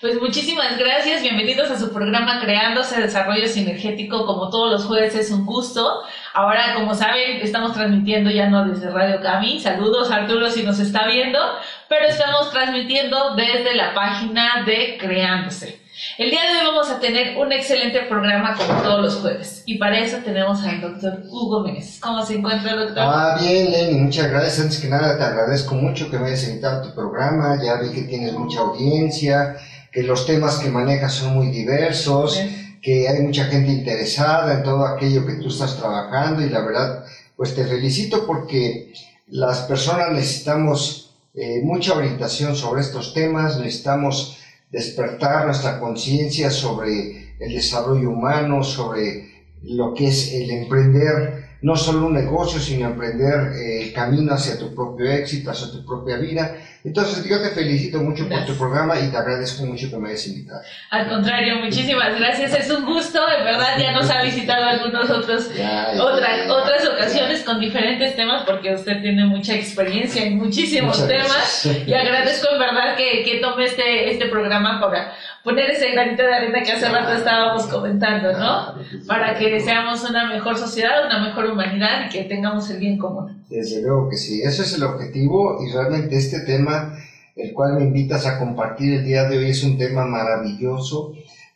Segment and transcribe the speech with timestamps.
[0.00, 5.32] Pues muchísimas gracias, bienvenidos a su programa Creándose Desarrollo Sinergético, como todos los jueves es
[5.32, 6.02] un gusto.
[6.34, 11.08] Ahora, como saben, estamos transmitiendo ya no desde Radio Cami, saludos Arturo si nos está
[11.08, 11.40] viendo,
[11.88, 15.80] pero estamos transmitiendo desde la página de Creándose.
[16.16, 19.64] El día de hoy vamos a tener un excelente programa como todos los jueves.
[19.66, 21.98] Y para eso tenemos al doctor Hugo Méndez.
[22.00, 22.98] ¿Cómo se encuentra, doctor?
[23.00, 24.60] Ah, bien, Lenny, muchas gracias.
[24.60, 27.58] Antes que nada, te agradezco mucho que me hayas invitado a tu programa.
[27.60, 29.56] Ya vi que tienes mucha audiencia,
[29.92, 32.40] que los temas que manejas son muy diversos,
[32.82, 36.42] que hay mucha gente interesada en todo aquello que tú estás trabajando.
[36.42, 37.04] Y la verdad,
[37.36, 38.92] pues te felicito porque
[39.28, 44.38] las personas necesitamos eh, mucha orientación sobre estos temas, necesitamos
[44.70, 49.28] despertar nuestra conciencia sobre el desarrollo humano, sobre
[49.62, 54.58] lo que es el emprender no solo un negocio, sino emprender eh, el camino hacia
[54.58, 56.56] tu propio éxito, hacia tu propia vida.
[56.84, 60.26] Entonces, yo te felicito mucho por tu programa y te agradezco mucho que me hayas
[60.28, 60.60] invitado.
[60.90, 62.54] Al contrario, muchísimas gracias.
[62.54, 65.50] Es un gusto, de verdad, ya nos ha visitado algunos otros,
[66.48, 71.66] otras ocasiones con diferentes temas, porque usted tiene mucha experiencia en muchísimos temas.
[71.86, 76.34] Y agradezco en verdad que, que tome este, este programa para poner ese granito de
[76.34, 78.74] arena que hace rato estábamos comentando, ¿no?
[79.06, 83.37] Para que seamos una mejor sociedad, una mejor humanidad y que tengamos el bien común.
[83.48, 86.98] Desde luego que sí, ese es el objetivo y realmente este tema,
[87.34, 91.14] el cual me invitas a compartir el día de hoy, es un tema maravilloso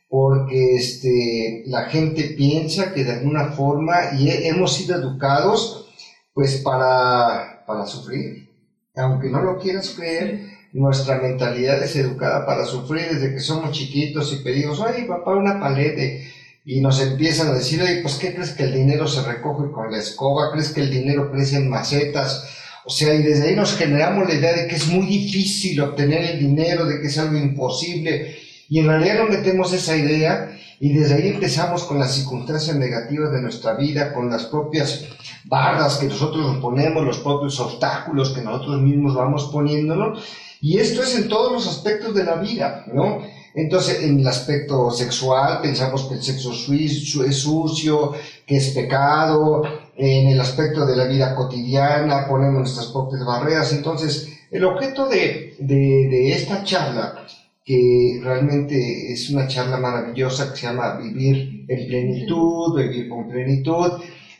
[0.08, 5.90] porque este, la gente piensa que de alguna forma, y hemos sido educados,
[6.34, 8.50] pues para, para sufrir,
[8.94, 10.40] aunque no lo quieras creer,
[10.72, 15.60] nuestra mentalidad es educada para sufrir desde que somos chiquitos y pedimos, ay papá, una
[15.60, 16.27] palete.
[16.64, 19.91] Y nos empiezan a decir, oye, pues ¿qué crees que el dinero se recoge con
[19.91, 20.52] la escoba?
[20.52, 22.48] ¿Crees que el dinero crece en macetas?
[22.84, 26.22] O sea, y desde ahí nos generamos la idea de que es muy difícil obtener
[26.22, 28.36] el dinero, de que es algo imposible.
[28.68, 33.33] Y en realidad no metemos esa idea y desde ahí empezamos con las circunstancias negativas
[33.33, 35.05] de nuestra vida, con las propias
[35.44, 40.24] barras que nosotros nos ponemos, los propios obstáculos que nosotros mismos vamos poniéndonos
[40.62, 43.20] y esto es en todos los aspectos de la vida, ¿no?
[43.55, 48.13] Entonces, en el aspecto sexual, pensamos que el sexo es sucio,
[48.46, 49.63] que es pecado,
[49.96, 53.73] en el aspecto de la vida cotidiana, ponemos nuestras propias barreras.
[53.73, 57.27] Entonces, el objeto de, de, esta charla,
[57.64, 63.92] que realmente es una charla maravillosa que se llama Vivir en plenitud, vivir con plenitud,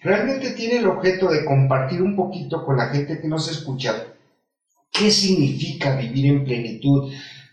[0.03, 4.07] realmente tiene el objeto de compartir un poquito con la gente que nos escucha
[4.91, 7.13] qué significa vivir en plenitud,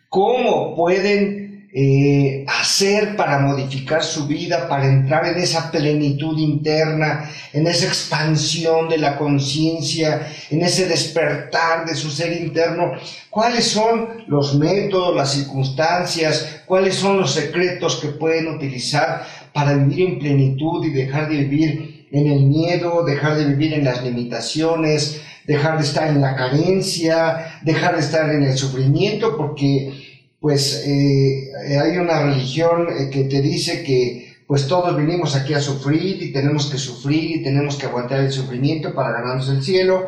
[0.10, 7.68] cómo pueden eh, hacer para modificar su vida, para entrar en esa plenitud interna, en
[7.68, 12.94] esa expansión de la conciencia, en ese despertar de su ser interno,
[13.30, 20.08] cuáles son los métodos, las circunstancias, cuáles son los secretos que pueden utilizar para vivir
[20.08, 25.22] en plenitud y dejar de vivir en el miedo, dejar de vivir en las limitaciones,
[25.46, 30.09] dejar de estar en la carencia, dejar de estar en el sufrimiento, porque
[30.40, 35.62] pues eh, hay una religión eh, que te dice que pues todos venimos aquí a
[35.62, 40.08] sufrir y tenemos que sufrir y tenemos que aguantar el sufrimiento para ganarnos el cielo.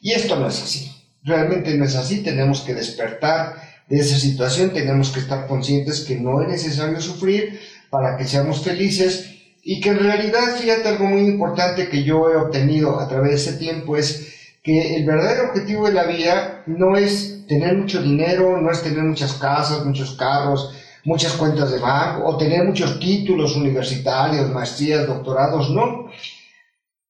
[0.00, 0.90] Y esto no es así.
[1.22, 2.22] Realmente no es así.
[2.22, 3.54] Tenemos que despertar
[3.88, 4.70] de esa situación.
[4.72, 9.90] Tenemos que estar conscientes que no es necesario sufrir para que seamos felices y que
[9.90, 13.96] en realidad, fíjate, algo muy importante que yo he obtenido a través de ese tiempo
[13.96, 14.32] es
[14.62, 19.02] que el verdadero objetivo de la vida no es tener mucho dinero, no es tener
[19.02, 20.74] muchas casas, muchos carros,
[21.04, 26.10] muchas cuentas de banco o tener muchos títulos universitarios, maestrías, doctorados, no.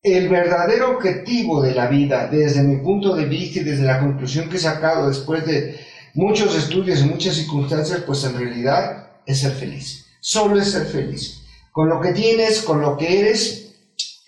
[0.02, 4.48] El verdadero objetivo de la vida, desde mi punto de vista y desde la conclusión
[4.48, 5.80] que he sacado después de
[6.14, 10.06] muchos estudios y muchas circunstancias, pues en realidad es ser feliz.
[10.20, 11.42] Solo es ser feliz.
[11.72, 13.74] Con lo que tienes, con lo que eres,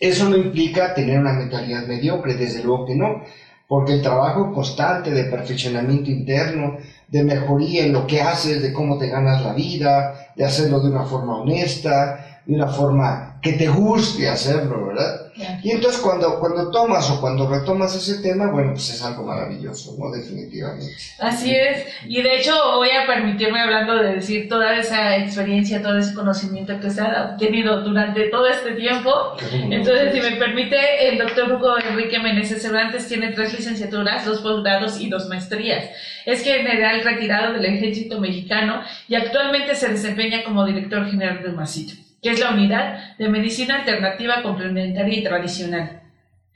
[0.00, 3.22] eso no implica tener una mentalidad mediocre, desde luego que no,
[3.68, 8.98] porque el trabajo constante de perfeccionamiento interno, de mejoría en lo que haces, de cómo
[8.98, 13.68] te ganas la vida, de hacerlo de una forma honesta, de una forma que te
[13.68, 15.27] guste hacerlo, ¿verdad?
[15.62, 19.94] Y entonces cuando, cuando tomas o cuando retomas ese tema, bueno, pues es algo maravilloso,
[19.98, 20.10] ¿no?
[20.10, 20.94] Definitivamente.
[21.18, 21.86] Así es.
[22.06, 26.78] Y de hecho voy a permitirme hablando de decir toda esa experiencia, todo ese conocimiento
[26.80, 29.10] que se ha obtenido durante todo este tiempo.
[29.52, 35.00] Entonces, si me permite, el doctor Hugo Enrique Meneses Cervantes tiene tres licenciaturas, dos posgrados
[35.00, 35.84] y dos maestrías.
[36.26, 42.07] Es general retirado del ejército mexicano y actualmente se desempeña como director general del Masito
[42.22, 46.02] que es la unidad de medicina alternativa complementaria y tradicional.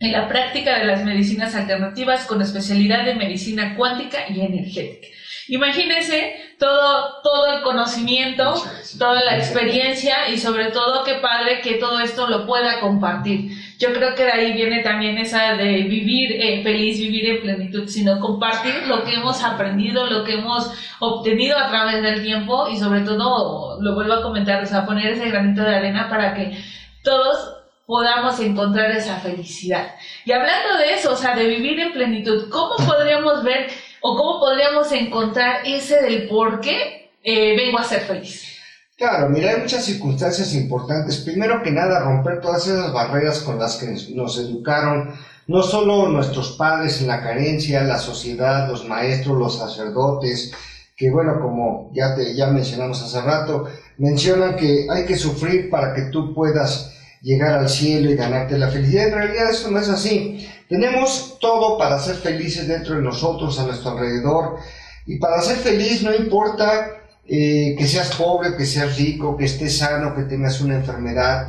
[0.00, 5.06] en la práctica de las medicinas alternativas con especialidad de medicina cuántica y energética.
[5.46, 8.54] Imagínense todo, todo el conocimiento,
[8.96, 13.50] toda la experiencia y sobre todo qué padre que todo esto lo pueda compartir.
[13.80, 17.88] Yo creo que de ahí viene también esa de vivir eh, feliz, vivir en plenitud,
[17.88, 20.70] sino compartir lo que hemos aprendido, lo que hemos
[21.00, 25.14] obtenido a través del tiempo y sobre todo, lo vuelvo a comentar, o sea, poner
[25.14, 26.56] ese granito de arena para que
[27.02, 27.56] todos
[27.86, 29.96] podamos encontrar esa felicidad.
[30.24, 33.68] Y hablando de eso, o sea, de vivir en plenitud, ¿cómo podríamos ver
[34.02, 38.52] o cómo podríamos encontrar ese del por qué eh, vengo a ser feliz?
[38.96, 41.18] Claro, mira, hay muchas circunstancias importantes.
[41.18, 45.14] Primero que nada, romper todas esas barreras con las que nos educaron,
[45.46, 50.52] no solo nuestros padres en la carencia, la sociedad, los maestros, los sacerdotes,
[50.96, 53.66] que bueno, como ya, te, ya mencionamos hace rato,
[53.98, 58.68] mencionan que hay que sufrir para que tú puedas llegar al cielo y ganarte la
[58.68, 59.08] felicidad.
[59.08, 60.48] En realidad eso no es así.
[60.72, 64.56] Tenemos todo para ser felices dentro de nosotros, a nuestro alrededor.
[65.04, 66.92] Y para ser feliz no importa
[67.28, 71.48] eh, que seas pobre, que seas rico, que estés sano, que tengas una enfermedad,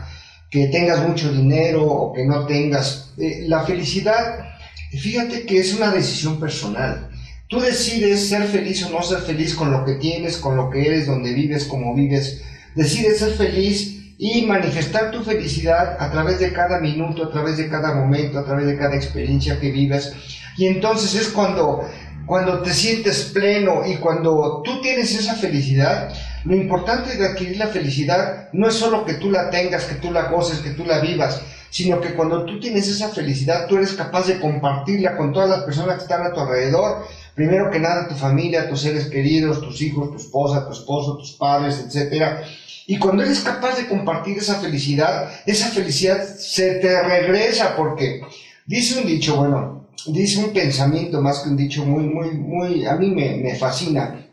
[0.49, 3.13] que tengas mucho dinero o que no tengas.
[3.17, 4.43] Eh, la felicidad,
[4.91, 7.09] fíjate que es una decisión personal.
[7.47, 10.85] Tú decides ser feliz o no ser feliz con lo que tienes, con lo que
[10.85, 12.41] eres, donde vives, cómo vives.
[12.75, 17.69] Decides ser feliz y manifestar tu felicidad a través de cada minuto, a través de
[17.69, 20.13] cada momento, a través de cada experiencia que vives.
[20.57, 21.89] Y entonces es cuando,
[22.25, 26.13] cuando te sientes pleno y cuando tú tienes esa felicidad,
[26.45, 30.11] lo importante de adquirir la felicidad no es solo que tú la tengas, que tú
[30.11, 31.41] la goces, que tú la vivas,
[31.73, 35.63] sino que cuando tú tienes esa felicidad, tú eres capaz de compartirla con todas las
[35.63, 37.05] personas que están a tu alrededor.
[37.35, 41.31] Primero que nada, tu familia, tus seres queridos, tus hijos, tu esposa, tu esposo, tus
[41.33, 42.43] padres, etcétera
[42.85, 48.21] y cuando eres capaz de compartir esa felicidad, esa felicidad se te regresa porque
[48.65, 52.95] dice un dicho, bueno, dice un pensamiento más que un dicho muy, muy, muy, a
[52.95, 54.27] mí me, me fascina.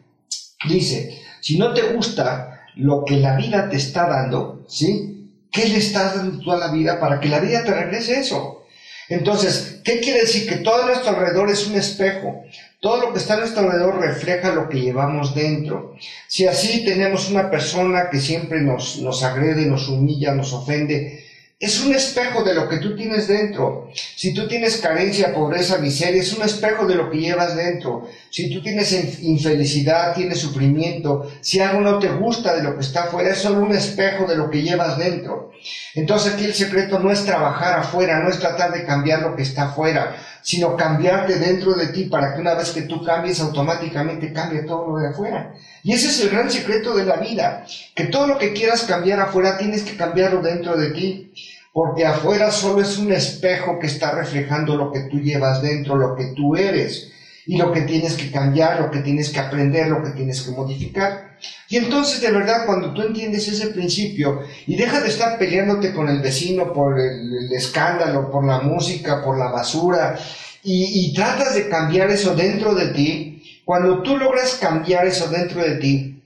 [0.69, 5.19] Dice, si no te gusta lo que la vida te está dando, ¿sí?
[5.52, 8.64] ¿Qué le estás dando tú a la vida para que la vida te regrese eso?
[9.08, 10.49] Entonces, ¿qué quiere decir?
[10.49, 12.44] Que todo nuestro alrededor es un espejo.
[12.81, 15.97] Todo lo que está a nuestro alrededor refleja lo que llevamos dentro.
[16.29, 21.25] Si así tenemos una persona que siempre nos, nos agrede, nos humilla, nos ofende,
[21.61, 23.91] es un espejo de lo que tú tienes dentro.
[24.17, 28.09] Si tú tienes carencia, pobreza, miseria, es un espejo de lo que llevas dentro.
[28.31, 28.91] Si tú tienes
[29.21, 33.61] infelicidad, tienes sufrimiento, si algo no te gusta de lo que está afuera, es solo
[33.61, 35.50] un espejo de lo que llevas dentro.
[35.95, 39.43] Entonces aquí el secreto no es trabajar afuera, no es tratar de cambiar lo que
[39.43, 44.33] está afuera, sino cambiarte dentro de ti para que una vez que tú cambies, automáticamente
[44.33, 45.55] cambie todo lo de afuera.
[45.83, 47.65] Y ese es el gran secreto de la vida,
[47.95, 51.33] que todo lo que quieras cambiar afuera tienes que cambiarlo dentro de ti,
[51.73, 56.17] porque afuera solo es un espejo que está reflejando lo que tú llevas dentro, lo
[56.17, 57.13] que tú eres,
[57.47, 60.53] y lo que tienes que cambiar, lo que tienes que aprender, lo que tienes que
[60.53, 61.37] modificar.
[61.69, 66.09] Y entonces de verdad cuando tú entiendes ese principio y dejas de estar peleándote con
[66.09, 70.19] el vecino por el, escándalo, por la música, por la basura,
[70.63, 75.63] y, y tratas de cambiar eso dentro de ti, cuando tú logras cambiar eso dentro
[75.63, 76.21] de ti,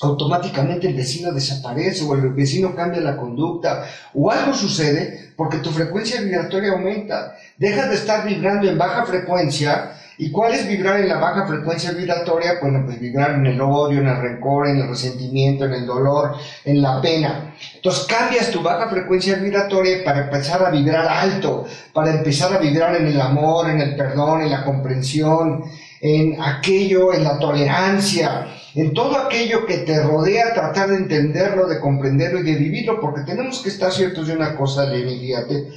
[0.00, 5.70] automáticamente el vecino desaparece o el vecino cambia la conducta o algo sucede porque tu
[5.70, 7.36] frecuencia vibratoria aumenta.
[7.58, 9.92] Dejas de estar vibrando en baja frecuencia.
[10.16, 12.58] ¿Y cuál es vibrar en la baja frecuencia vibratoria?
[12.60, 16.36] Bueno, pues vibrar en el odio, en el rencor, en el resentimiento, en el dolor,
[16.64, 17.54] en la pena.
[17.74, 22.94] Entonces cambias tu baja frecuencia vibratoria para empezar a vibrar alto, para empezar a vibrar
[22.96, 25.64] en el amor, en el perdón, en la comprensión,
[26.00, 31.80] en aquello, en la tolerancia, en todo aquello que te rodea, tratar de entenderlo, de
[31.80, 35.68] comprenderlo y de vivirlo, porque tenemos que estar ciertos de una cosa, Lenny, fíjate,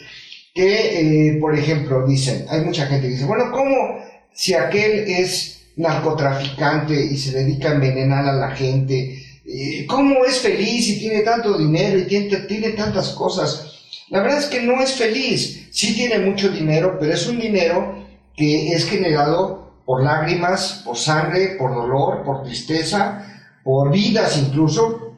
[0.53, 3.99] que, eh, por ejemplo, dicen, hay mucha gente que dice, bueno, ¿cómo
[4.37, 10.39] si aquel es narcotraficante y se dedica a envenenar a la gente, eh, ¿cómo es
[10.39, 13.73] feliz y tiene tanto dinero y tiene, tiene tantas cosas?
[14.09, 18.05] La verdad es que no es feliz, sí tiene mucho dinero, pero es un dinero
[18.35, 23.25] que es generado por lágrimas, por sangre, por dolor, por tristeza,
[23.63, 25.15] por vidas incluso,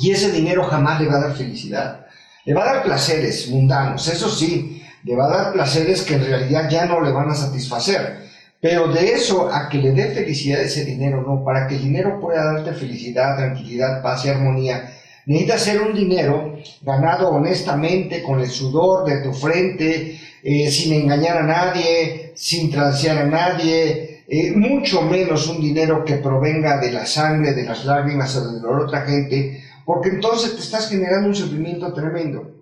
[0.00, 2.06] y ese dinero jamás le va a dar felicidad.
[2.44, 6.24] Le va a dar placeres mundanos, eso sí, le va a dar placeres que en
[6.26, 8.25] realidad ya no le van a satisfacer.
[8.60, 12.18] Pero de eso a que le dé felicidad ese dinero, no, para que el dinero
[12.20, 14.92] pueda darte felicidad, tranquilidad, paz y armonía,
[15.26, 21.38] necesita ser un dinero ganado honestamente, con el sudor de tu frente, eh, sin engañar
[21.38, 27.06] a nadie, sin transear a nadie, eh, mucho menos un dinero que provenga de la
[27.06, 31.34] sangre, de las lágrimas o de la otra gente, porque entonces te estás generando un
[31.34, 32.55] sufrimiento tremendo.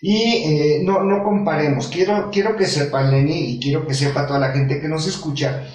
[0.00, 1.88] Y eh, no, no comparemos.
[1.88, 5.66] Quiero, quiero que sepan, Lenny, y quiero que sepa toda la gente que nos escucha,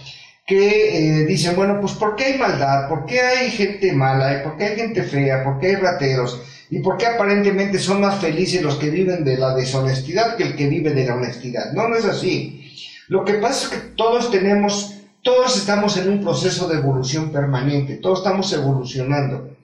[0.46, 2.90] que eh, dicen, bueno, pues ¿por qué hay maldad?
[2.90, 4.44] ¿Por qué hay gente mala?
[4.44, 5.44] ¿Por qué hay gente fea?
[5.44, 6.42] ¿Por qué hay rateros?
[6.70, 10.56] ¿Y por qué aparentemente son más felices los que viven de la deshonestidad que el
[10.56, 11.74] que vive de la honestidad?
[11.74, 12.72] No, no es así.
[13.08, 17.98] Lo que pasa es que todos tenemos, todos estamos en un proceso de evolución permanente,
[17.98, 19.56] todos estamos evolucionando.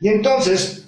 [0.00, 0.83] Y entonces,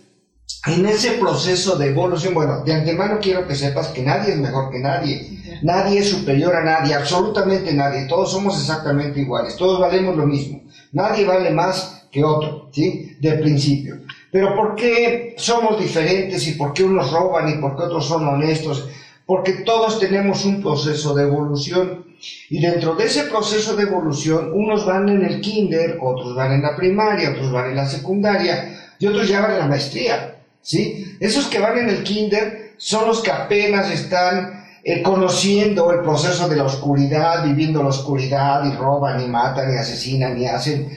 [0.66, 4.70] en ese proceso de evolución, bueno, de antemano quiero que sepas que nadie es mejor
[4.70, 10.16] que nadie, nadie es superior a nadie, absolutamente nadie, todos somos exactamente iguales, todos valemos
[10.16, 13.16] lo mismo, nadie vale más que otro, ¿sí?
[13.20, 14.00] Del principio.
[14.32, 18.26] Pero ¿por qué somos diferentes y por qué unos roban y por qué otros son
[18.26, 18.88] honestos?
[19.24, 22.06] Porque todos tenemos un proceso de evolución
[22.48, 26.62] y dentro de ese proceso de evolución unos van en el kinder, otros van en
[26.62, 30.35] la primaria, otros van en la secundaria y otros ya van en la maestría.
[30.66, 31.16] ¿Sí?
[31.20, 36.48] Esos que van en el kinder son los que apenas están eh, conociendo el proceso
[36.48, 40.90] de la oscuridad, viviendo la oscuridad y roban y matan y asesinan y hacen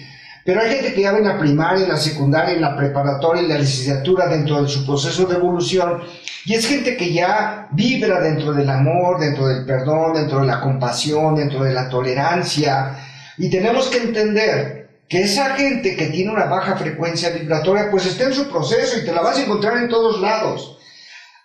[0.49, 3.49] pero hay gente que ya en la primaria, en la secundaria, en la preparatoria, en
[3.49, 6.01] la licenciatura dentro de su proceso de evolución.
[6.43, 10.59] Y es gente que ya vibra dentro del amor, dentro del perdón, dentro de la
[10.59, 12.97] compasión, dentro de la tolerancia.
[13.38, 14.78] Y tenemos que entender
[15.09, 19.05] que esa gente que tiene una baja frecuencia vibratoria, pues está en su proceso y
[19.05, 20.77] te la vas a encontrar en todos lados.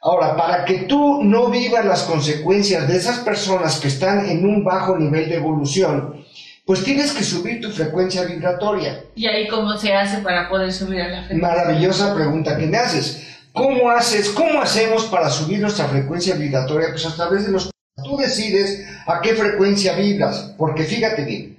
[0.02, 4.62] Ahora, para que tú no vivas las consecuencias de esas personas que están en un
[4.62, 6.22] bajo nivel de evolución,
[6.66, 9.02] pues tienes que subir tu frecuencia vibratoria.
[9.14, 11.48] ¿Y ahí cómo se hace para poder subir a la frecuencia?
[11.48, 13.22] Maravillosa pregunta que me haces.
[13.54, 16.88] ¿Cómo haces, cómo hacemos para subir nuestra frecuencia vibratoria?
[16.90, 17.70] Pues a través de los...
[18.04, 21.56] Tú decides a qué frecuencia vibras, porque fíjate bien,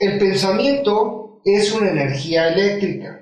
[0.00, 3.20] el pensamiento es una energía eléctrica.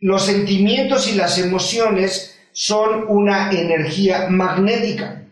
[0.00, 5.22] Los sentimientos y las emociones son una energía magnética.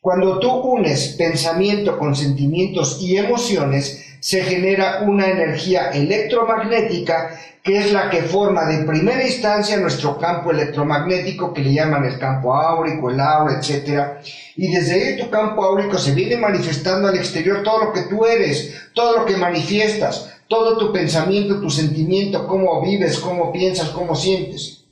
[0.00, 7.92] Cuando tú unes pensamiento con sentimientos y emociones, se genera una energía electromagnética que es
[7.92, 13.10] la que forma de primera instancia nuestro campo electromagnético que le llaman el campo áurico,
[13.10, 14.22] el aura, etc.
[14.54, 18.26] Y desde ahí tu campo áurico se viene manifestando al exterior todo lo que tú
[18.26, 24.14] eres, todo lo que manifiestas, todo tu pensamiento, tu sentimiento, cómo vives, cómo piensas, cómo
[24.14, 24.84] sientes.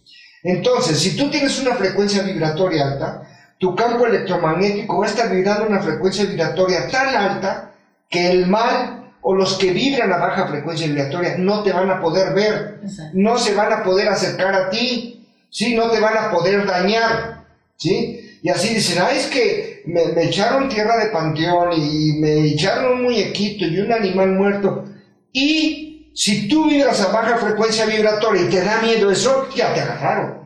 [0.42, 3.22] Entonces, si tú tienes una frecuencia vibratoria alta,
[3.58, 7.74] tu campo electromagnético va a estar vibrando una frecuencia vibratoria tan alta
[8.10, 12.00] que el mal o los que vibran a baja frecuencia vibratoria no te van a
[12.00, 12.80] poder ver,
[13.12, 15.76] no se van a poder acercar a ti, ¿sí?
[15.76, 17.44] no te van a poder dañar.
[17.76, 18.38] ¿sí?
[18.42, 22.94] Y así dicen, ah, es que me, me, echaron tierra de panteón y me echaron
[22.94, 24.84] un muñequito y un animal muerto.
[25.32, 29.80] Y si tú vibras a baja frecuencia vibratoria y te da miedo eso, ya te
[29.80, 30.42] agarraron.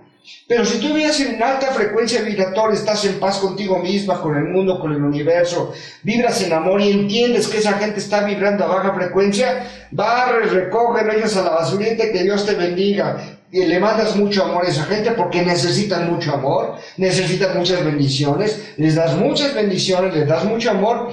[0.49, 4.45] Pero si tú vives en alta frecuencia vibratoria, estás en paz contigo misma, con el
[4.45, 8.69] mundo, con el universo, vibras en amor y entiendes que esa gente está vibrando a
[8.69, 13.39] baja frecuencia, barres, recoge, lo a la basurita que Dios te bendiga.
[13.51, 18.75] Y le mandas mucho amor a esa gente porque necesitan mucho amor, necesitan muchas bendiciones,
[18.77, 21.13] les das muchas bendiciones, les das mucho amor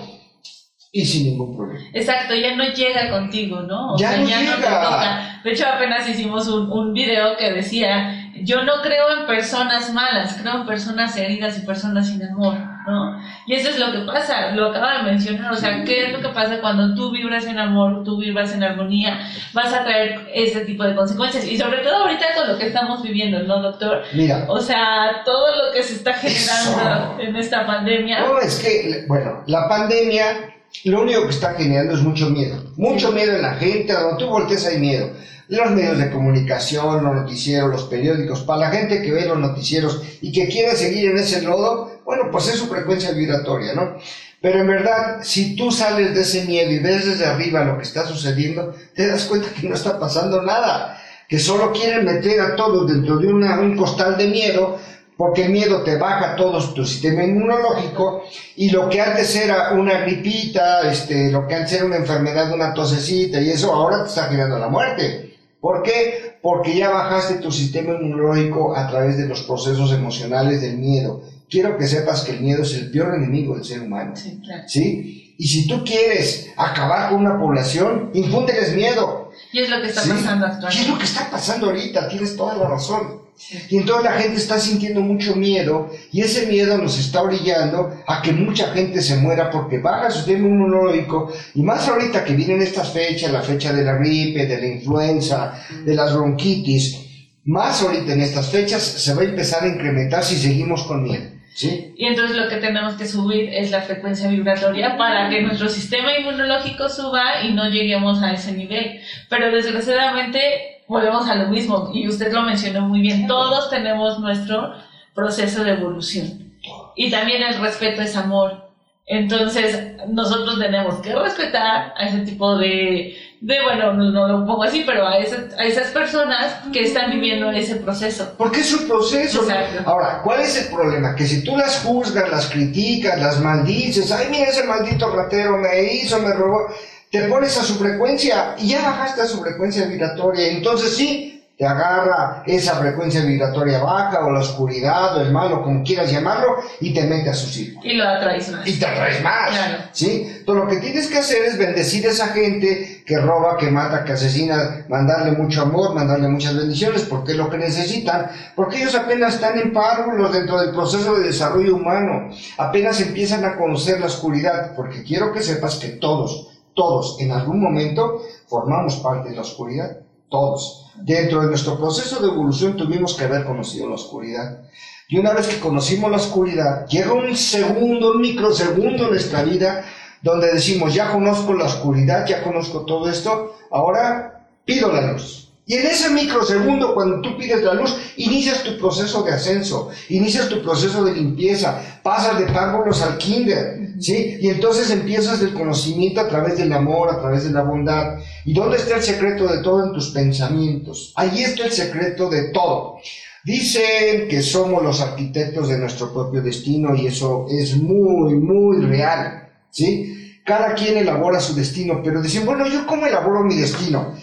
[0.95, 1.85] y sin ningún problema.
[1.91, 3.97] Exacto, ya no llega contigo, ¿no?
[3.97, 5.41] ya no llega.
[5.43, 10.37] De hecho, apenas hicimos un, un video que decía yo no creo en personas malas,
[10.39, 12.55] creo en personas heridas y personas sin amor,
[12.87, 13.17] ¿no?
[13.45, 16.19] Y eso es lo que pasa, lo acaba de mencionar, o sea, ¿qué es lo
[16.19, 19.19] que pasa cuando tú vibras en amor, tú vibras en armonía?
[19.53, 23.01] Vas a traer ese tipo de consecuencias y sobre todo ahorita con lo que estamos
[23.01, 24.03] viviendo, ¿no, doctor?
[24.13, 24.45] Mira.
[24.47, 28.21] O sea, todo lo que se está generando en esta pandemia.
[28.21, 30.53] No, es que, bueno, la pandemia
[30.85, 32.63] lo único que está generando es mucho miedo.
[32.75, 35.11] Mucho miedo en la gente, cuando tú volteas hay miedo
[35.47, 40.01] los medios de comunicación, los noticieros, los periódicos, para la gente que ve los noticieros
[40.21, 43.97] y que quiere seguir en ese lodo, bueno, pues es su frecuencia vibratoria, ¿no?
[44.41, 47.83] Pero en verdad, si tú sales de ese miedo y ves desde arriba lo que
[47.83, 52.55] está sucediendo, te das cuenta que no está pasando nada, que solo quieren meter a
[52.55, 54.79] todos dentro de un costal de miedo,
[55.17, 58.23] porque el miedo te baja todo tu sistema inmunológico
[58.55, 62.73] y lo que antes era una gripita, este, lo que antes era una enfermedad, una
[62.73, 65.37] tosecita y eso ahora te está generando la muerte.
[65.59, 66.37] ¿Por qué?
[66.41, 71.21] Porque ya bajaste tu sistema inmunológico a través de los procesos emocionales del miedo.
[71.49, 74.13] Quiero que sepas que el miedo es el peor enemigo del ser humano.
[74.15, 74.63] Sí, claro.
[74.67, 75.35] ¿Sí?
[75.37, 79.31] Y si tú quieres acabar con una población, infúndeles miedo.
[79.51, 80.77] Y es lo que está pasando actualmente.
[80.77, 83.22] Y es lo que está pasando ahorita, tienes toda la razón.
[83.69, 88.21] Y entonces la gente está sintiendo mucho miedo y ese miedo nos está orillando a
[88.21, 92.61] que mucha gente se muera porque baja su sistema inmunológico y más ahorita que vienen
[92.61, 95.53] estas fechas, la fecha de la gripe, de la influenza,
[95.85, 96.99] de las bronquitis,
[97.45, 101.25] más ahorita en estas fechas se va a empezar a incrementar si seguimos con miedo.
[101.53, 101.93] ¿sí?
[101.97, 106.17] Y entonces lo que tenemos que subir es la frecuencia vibratoria para que nuestro sistema
[106.17, 109.01] inmunológico suba y no lleguemos a ese nivel.
[109.29, 114.73] Pero desgraciadamente volvemos a lo mismo y usted lo mencionó muy bien, todos tenemos nuestro
[115.13, 116.53] proceso de evolución.
[116.95, 118.63] Y también el respeto es amor.
[119.05, 124.83] Entonces, nosotros tenemos que respetar a ese tipo de, de bueno, no, lo pongo así,
[124.85, 128.33] pero a, a esas personas que están viviendo ese proceso.
[128.37, 129.41] Porque es un proceso.
[129.41, 129.83] Exacto.
[129.89, 131.15] Ahora, ¿cuál es el problema?
[131.15, 135.83] Que si tú las juzgas, las criticas, las maldices, ay, mira ese maldito ratero me
[135.83, 136.69] hizo, me robó,
[137.13, 140.47] te pones a su frecuencia y ya bajaste a su frecuencia vibratoria.
[140.47, 145.61] Entonces sí, te agarra esa frecuencia vibratoria baja o la oscuridad o el mal o
[145.61, 147.87] como quieras llamarlo y te mete a su círculo.
[147.87, 148.67] Y lo atraes más.
[148.67, 149.49] Y te atraes más.
[149.51, 149.83] Claro.
[149.91, 150.27] ¿Sí?
[150.39, 154.03] Entonces lo que tienes que hacer es bendecir a esa gente que roba, que mata,
[154.03, 158.95] que asesina, mandarle mucho amor, mandarle muchas bendiciones, porque es lo que necesitan, porque ellos
[158.95, 164.07] apenas están en párvulos dentro del proceso de desarrollo humano, apenas empiezan a conocer la
[164.07, 169.41] oscuridad, porque quiero que sepas que todos, todos en algún momento formamos parte de la
[169.41, 169.97] oscuridad,
[170.29, 170.91] todos.
[170.95, 174.61] Dentro de nuestro proceso de evolución tuvimos que haber conocido la oscuridad.
[175.09, 179.85] Y una vez que conocimos la oscuridad, llega un segundo, un microsegundo en nuestra vida
[180.21, 185.42] donde decimos, ya conozco la oscuridad, ya conozco todo esto, ahora pido la luz.
[185.65, 190.49] Y en ese microsegundo, cuando tú pides la luz, inicias tu proceso de ascenso, inicias
[190.49, 194.37] tu proceso de limpieza, pasas de párvulos al kinder, ¿sí?
[194.41, 198.17] Y entonces empiezas el conocimiento a través del amor, a través de la bondad.
[198.43, 201.13] ¿Y dónde está el secreto de todo en tus pensamientos?
[201.15, 202.97] Ahí está el secreto de todo.
[203.45, 209.49] Dicen que somos los arquitectos de nuestro propio destino y eso es muy, muy real,
[209.69, 210.39] ¿sí?
[210.45, 214.13] Cada quien elabora su destino, pero dicen, bueno, ¿yo cómo elaboro mi destino?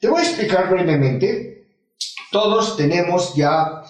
[0.00, 1.66] Te voy a explicar brevemente.
[2.30, 3.82] Todos tenemos ya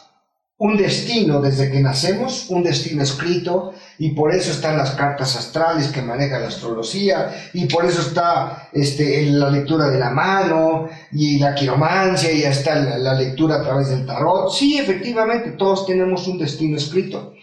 [0.57, 5.89] un destino desde que nacemos, un destino escrito, y por eso están las cartas astrales
[5.89, 11.39] que maneja la astrología, y por eso está este, la lectura de la mano, y
[11.39, 14.51] la quiromancia, y ya está la, la lectura a través del tarot.
[14.51, 17.35] Sí, efectivamente, todos tenemos un destino escrito.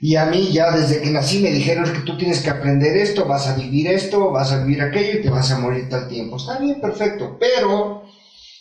[0.00, 3.24] Y a mí ya desde que nací me dijeron que tú tienes que aprender esto,
[3.24, 6.36] vas a vivir esto, vas a vivir aquello y te vas a morir tal tiempo.
[6.36, 8.02] Está bien, perfecto, pero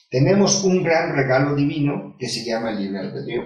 [0.09, 3.43] tenemos un gran regalo divino que se llama el libre albedrío.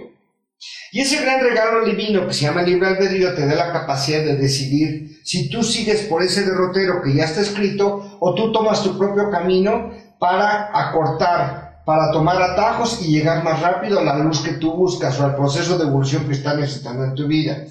[0.91, 4.35] Y ese gran regalo divino que se llama libre albedrío te da la capacidad de
[4.35, 8.97] decidir si tú sigues por ese derrotero que ya está escrito o tú tomas tu
[8.97, 14.53] propio camino para acortar, para tomar atajos y llegar más rápido a la luz que
[14.53, 17.63] tú buscas o al proceso de evolución que estás necesitando en tu vida.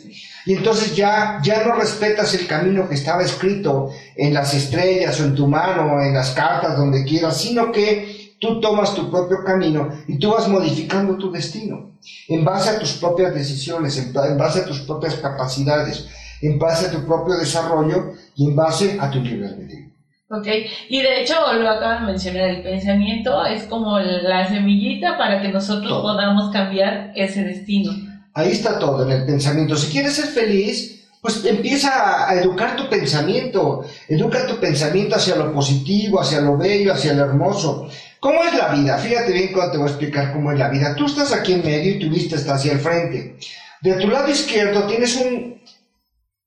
[0.47, 5.25] Y entonces ya, ya no respetas el camino que estaba escrito en las estrellas o
[5.25, 9.45] en tu mano o en las cartas, donde quieras, sino que tú tomas tu propio
[9.45, 11.93] camino y tú vas modificando tu destino
[12.29, 16.09] en base a tus propias decisiones, en, base a tus propias capacidades,
[16.41, 19.89] en base a tu propio desarrollo y en base a tu libre albedrío.
[20.31, 20.47] Ok,
[20.91, 25.49] y de hecho lo acabo de mencionar, el pensamiento es como la semillita para que
[25.49, 27.93] nosotros podamos cambiar ese destino.
[28.35, 29.75] Ahí está todo en el pensamiento.
[29.75, 35.53] Si quieres ser feliz, pues empieza a educar tu pensamiento, educa tu pensamiento hacia lo
[35.53, 37.89] positivo, hacia lo bello, hacia lo hermoso.
[38.21, 38.99] ¿Cómo es la vida?
[38.99, 40.95] Fíjate bien cuando te voy a explicar cómo es la vida.
[40.97, 43.37] Tú estás aquí en medio y tu vista está hacia el frente.
[43.81, 45.63] De tu lado izquierdo tienes un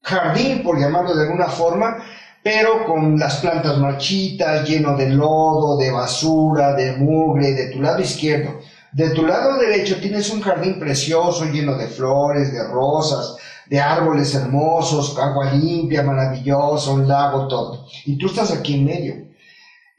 [0.02, 2.04] jardín, por llamarlo de alguna forma,
[2.44, 8.02] pero con las plantas marchitas, lleno de lodo, de basura, de mugre, de tu lado
[8.02, 8.60] izquierdo.
[8.92, 14.36] De tu lado derecho tienes un jardín precioso, lleno de flores, de rosas, de árboles
[14.36, 17.86] hermosos, agua limpia, maravillosa, un lago, todo.
[18.06, 19.31] Y tú estás aquí en medio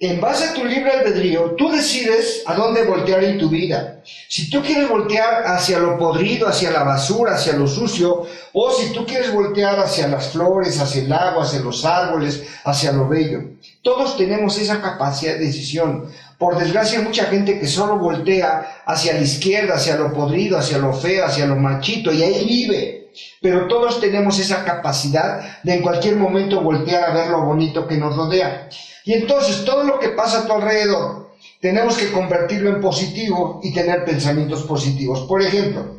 [0.03, 4.03] en base a tu libre albedrío, tú decides a dónde voltear en tu vida.
[4.29, 8.93] Si tú quieres voltear hacia lo podrido, hacia la basura, hacia lo sucio, o si
[8.93, 13.43] tú quieres voltear hacia las flores, hacia el agua, hacia los árboles, hacia lo bello.
[13.83, 16.11] Todos tenemos esa capacidad de decisión.
[16.37, 20.79] Por desgracia hay mucha gente que solo voltea hacia la izquierda, hacia lo podrido, hacia
[20.79, 23.12] lo feo, hacia lo machito, y ahí vive.
[23.41, 27.99] Pero todos tenemos esa capacidad de en cualquier momento voltear a ver lo bonito que
[27.99, 28.69] nos rodea.
[29.05, 33.73] Y entonces todo lo que pasa a tu alrededor, tenemos que convertirlo en positivo y
[33.73, 35.21] tener pensamientos positivos.
[35.29, 35.97] Por ejemplo,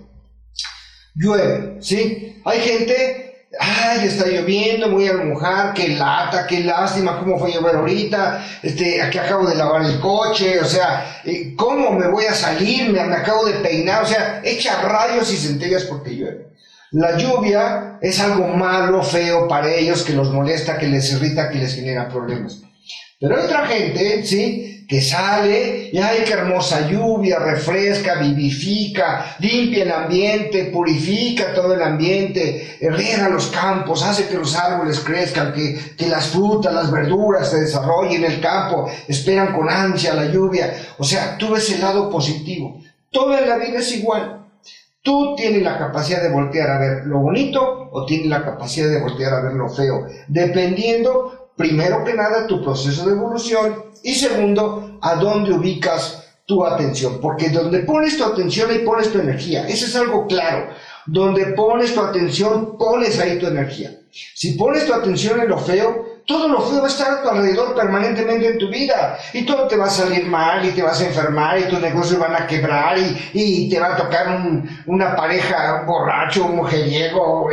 [1.16, 2.42] llueve, ¿sí?
[2.46, 7.76] Hay gente, ay, está lloviendo, voy a mojar, qué lata, qué lástima, cómo fue llover
[7.76, 12.34] ahorita, este, aquí acabo de lavar el coche, o sea, eh, ¿cómo me voy a
[12.34, 12.92] salir?
[12.92, 16.54] Me, me acabo de peinar, o sea, echa rayos y centellas porque llueve.
[16.92, 21.58] La lluvia es algo malo, feo para ellos, que los molesta, que les irrita, que
[21.58, 22.62] les genera problemas.
[23.24, 24.86] Pero hay otra gente, ¿sí?
[24.86, 31.82] Que sale y ay, qué hermosa lluvia, refresca, vivifica, limpia el ambiente, purifica todo el
[31.82, 37.50] ambiente, riega los campos, hace que los árboles crezcan, que, que las frutas, las verduras
[37.50, 40.74] se desarrollen en el campo, esperan con ansia la lluvia.
[40.98, 42.82] O sea, tú ves el lado positivo.
[43.10, 44.48] Todo en la vida es igual.
[45.02, 49.00] Tú tienes la capacidad de voltear a ver lo bonito o tienes la capacidad de
[49.00, 55.00] voltear a ver lo feo, dependiendo, primero que nada, tu proceso de evolución y segundo,
[55.02, 59.86] a dónde ubicas tu atención, porque donde pones tu atención ahí pones tu energía, eso
[59.86, 60.70] es algo claro.
[61.06, 63.92] Donde pones tu atención, pones ahí tu energía.
[64.36, 67.30] Si pones tu atención en lo feo, todo lo feo va a estar a tu
[67.30, 71.02] alrededor permanentemente en tu vida y todo te va a salir mal y te vas
[71.02, 72.98] a enfermar y tus negocios van a quebrar
[73.34, 74.46] y, te va a tocar
[74.86, 77.50] una pareja, un borracho, un mujeriego,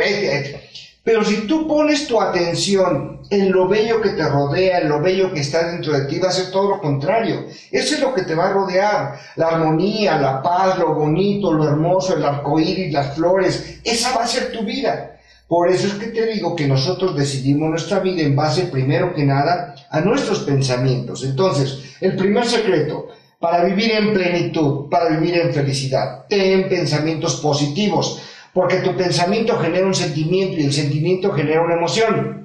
[1.03, 5.33] pero si tú pones tu atención en lo bello que te rodea, en lo bello
[5.33, 7.45] que está dentro de ti, va a ser todo lo contrario.
[7.71, 9.17] Eso es lo que te va a rodear.
[9.37, 13.79] La armonía, la paz, lo bonito, lo hermoso, el arcoíris, las flores.
[13.85, 15.17] Esa va a ser tu vida.
[15.47, 19.23] Por eso es que te digo que nosotros decidimos nuestra vida en base, primero que
[19.23, 21.23] nada, a nuestros pensamientos.
[21.23, 23.07] Entonces, el primer secreto,
[23.39, 28.21] para vivir en plenitud, para vivir en felicidad, ten pensamientos positivos,
[28.53, 32.40] porque tu pensamiento genera un sentimiento y el sentimiento genera una emoción.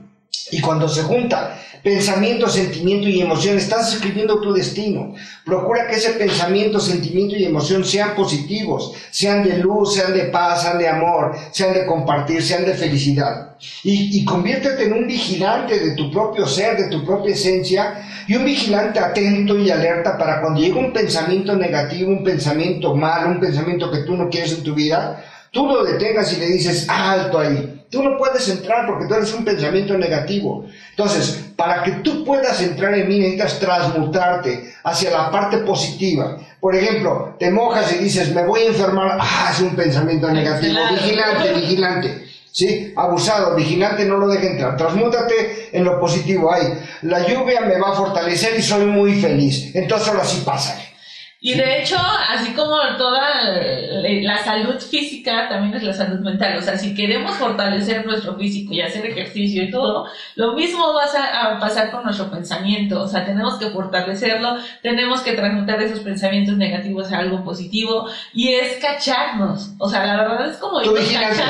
[0.50, 5.14] Y cuando se junta pensamiento, sentimiento y emoción, estás escribiendo tu destino.
[5.44, 10.62] Procura que ese pensamiento, sentimiento y emoción sean positivos, sean de luz, sean de paz,
[10.62, 13.56] sean de amor, sean de compartir, sean de felicidad.
[13.84, 18.44] Y, conviértete en un vigilante de tu propio ser, de tu propia esencia, y un
[18.44, 23.92] vigilante atento y alerta para cuando llegue un pensamiento negativo, un pensamiento malo, un pensamiento
[23.92, 27.75] que tú no quieres en tu vida, tú lo detengas y le dices, alto ahí.
[27.96, 30.66] Tú no puedes entrar porque tú eres un pensamiento negativo.
[30.90, 36.36] Entonces, para que tú puedas entrar en mí, necesitas transmutarte hacia la parte positiva.
[36.60, 39.16] Por ejemplo, te mojas y dices, me voy a enfermar.
[39.18, 40.74] Ah, es un pensamiento negativo.
[40.90, 42.24] Vigilante, vigilante.
[42.52, 42.92] ¿Sí?
[42.94, 44.76] Abusado, vigilante, no lo deje entrar.
[44.76, 46.52] Transmútate en lo positivo.
[46.52, 49.74] Ay, la lluvia me va a fortalecer y soy muy feliz.
[49.74, 50.78] Entonces ahora sí pasa.
[51.38, 51.96] Y de hecho,
[52.30, 53.20] así como toda
[54.02, 56.56] la salud física, también es la salud mental.
[56.56, 61.04] O sea, si queremos fortalecer nuestro físico y hacer ejercicio y todo, lo mismo va
[61.04, 63.02] a, pasar con nuestro pensamiento.
[63.02, 68.54] O sea, tenemos que fortalecerlo, tenemos que transmutar esos pensamientos negativos a algo positivo y
[68.54, 69.72] es cacharnos.
[69.78, 70.80] O sea, la verdad es como...
[70.80, 71.42] Tu vigilante,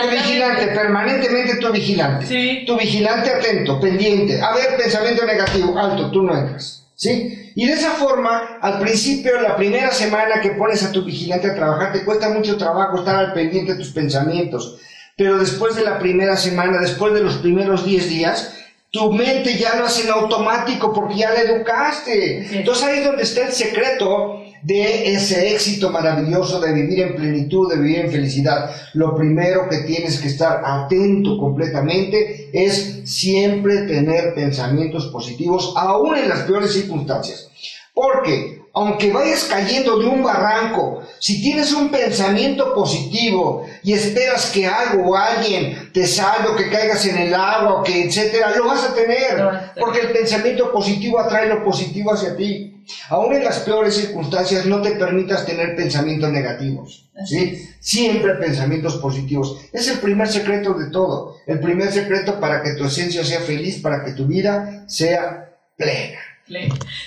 [0.00, 2.26] tu vigilante, permanentemente tu vigilante.
[2.26, 2.64] Sí.
[2.66, 4.40] Tu vigilante atento, pendiente.
[4.40, 6.83] A ver, pensamiento negativo, alto, tú no entras.
[6.96, 7.52] ¿Sí?
[7.56, 11.54] Y de esa forma, al principio, la primera semana que pones a tu vigilante a
[11.54, 14.78] trabajar, te cuesta mucho trabajo estar al pendiente de tus pensamientos.
[15.16, 18.54] Pero después de la primera semana, después de los primeros 10 días,
[18.90, 22.58] tu mente ya lo hace en automático porque ya la educaste.
[22.58, 27.70] Entonces ahí es donde está el secreto de ese éxito maravilloso de vivir en plenitud,
[27.70, 28.70] de vivir en felicidad.
[28.94, 36.30] Lo primero que tienes que estar atento completamente es siempre tener pensamientos positivos, aún en
[36.30, 37.50] las peores circunstancias.
[37.92, 44.66] Porque aunque vayas cayendo de un barranco, si tienes un pensamiento positivo y esperas que
[44.66, 48.66] algo o alguien te salve o que caigas en el agua o que etcétera, lo
[48.66, 52.73] vas a tener, porque el pensamiento positivo atrae lo positivo hacia ti.
[53.08, 57.68] Aún en las peores circunstancias no te permitas tener pensamientos negativos, ¿sí?
[57.80, 59.58] Siempre pensamientos positivos.
[59.72, 63.80] Es el primer secreto de todo, el primer secreto para que tu esencia sea feliz,
[63.80, 66.20] para que tu vida sea plena.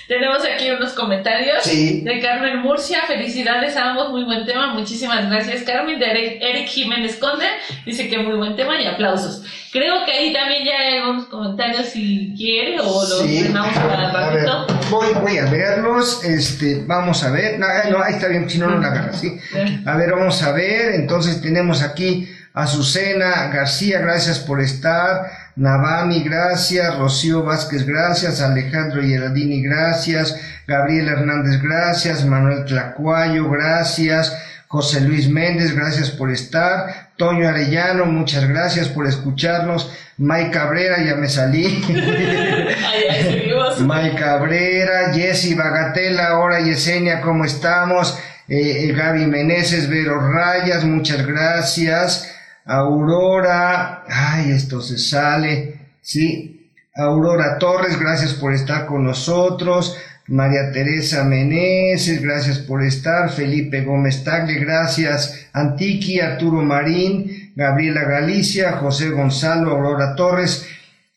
[0.08, 3.02] Tenemos aquí unos comentarios de Carmen Murcia.
[3.06, 4.74] Felicidades a ambos, muy buen tema.
[4.74, 6.00] Muchísimas gracias, Carmen.
[6.00, 7.44] De Eric, Jiménez Conde
[7.86, 9.44] dice que muy buen tema y aplausos.
[9.70, 14.66] Creo que ahí también ya hay algunos comentarios si quiere o los tenemos para ratito.
[14.90, 16.24] voy, voy, a verlos.
[16.24, 17.60] Este, vamos a ver.
[17.60, 19.38] No, no ahí está bien, si no, no la agarra, ¿sí?
[19.86, 20.96] A ver, vamos a ver.
[20.96, 25.30] Entonces tenemos aquí a Azucena García, gracias por estar.
[25.58, 26.96] Navami, gracias.
[26.96, 28.40] Rocío Vázquez, gracias.
[28.40, 30.40] Alejandro Gerardini, gracias.
[30.68, 32.24] Gabriel Hernández, gracias.
[32.24, 34.38] Manuel Tlacuayo, gracias.
[34.68, 37.10] José Luis Méndez, gracias por estar.
[37.16, 39.90] Toño Arellano, muchas gracias por escucharnos.
[40.18, 41.84] May Cabrera, ya me salí.
[43.80, 48.16] May Cabrera, Jessy Bagatela, hola Yesenia, ¿cómo estamos?
[48.48, 52.37] Eh, eh, Gaby Meneses, Vero Rayas, muchas gracias.
[52.68, 56.70] Aurora, ay, esto se sale, sí.
[56.94, 59.96] Aurora Torres, gracias por estar con nosotros.
[60.26, 63.30] María Teresa Meneses, gracias por estar.
[63.30, 65.48] Felipe Gómez Tagle, gracias.
[65.54, 70.66] Antiqui, Arturo Marín, Gabriela Galicia, José Gonzalo, Aurora Torres.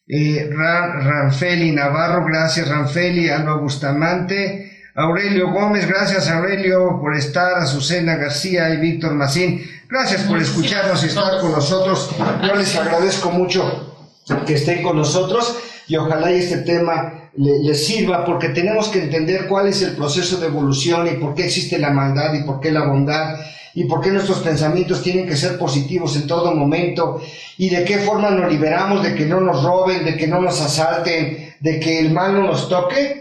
[0.07, 4.70] eh, Ranfeli Navarro, gracias Ranfeli, Alba Bustamante,
[5.01, 11.07] Aurelio Gómez, gracias Aurelio por estar, Azucena García y Víctor Macín, gracias por escucharnos y
[11.07, 12.11] estar con nosotros.
[12.47, 14.05] Yo les agradezco mucho
[14.45, 19.69] que estén con nosotros y ojalá este tema les sirva porque tenemos que entender cuál
[19.69, 22.85] es el proceso de evolución y por qué existe la maldad y por qué la
[22.85, 23.39] bondad
[23.73, 27.19] y por qué nuestros pensamientos tienen que ser positivos en todo momento
[27.57, 30.61] y de qué forma nos liberamos de que no nos roben, de que no nos
[30.61, 33.20] asalten, de que el mal no nos toque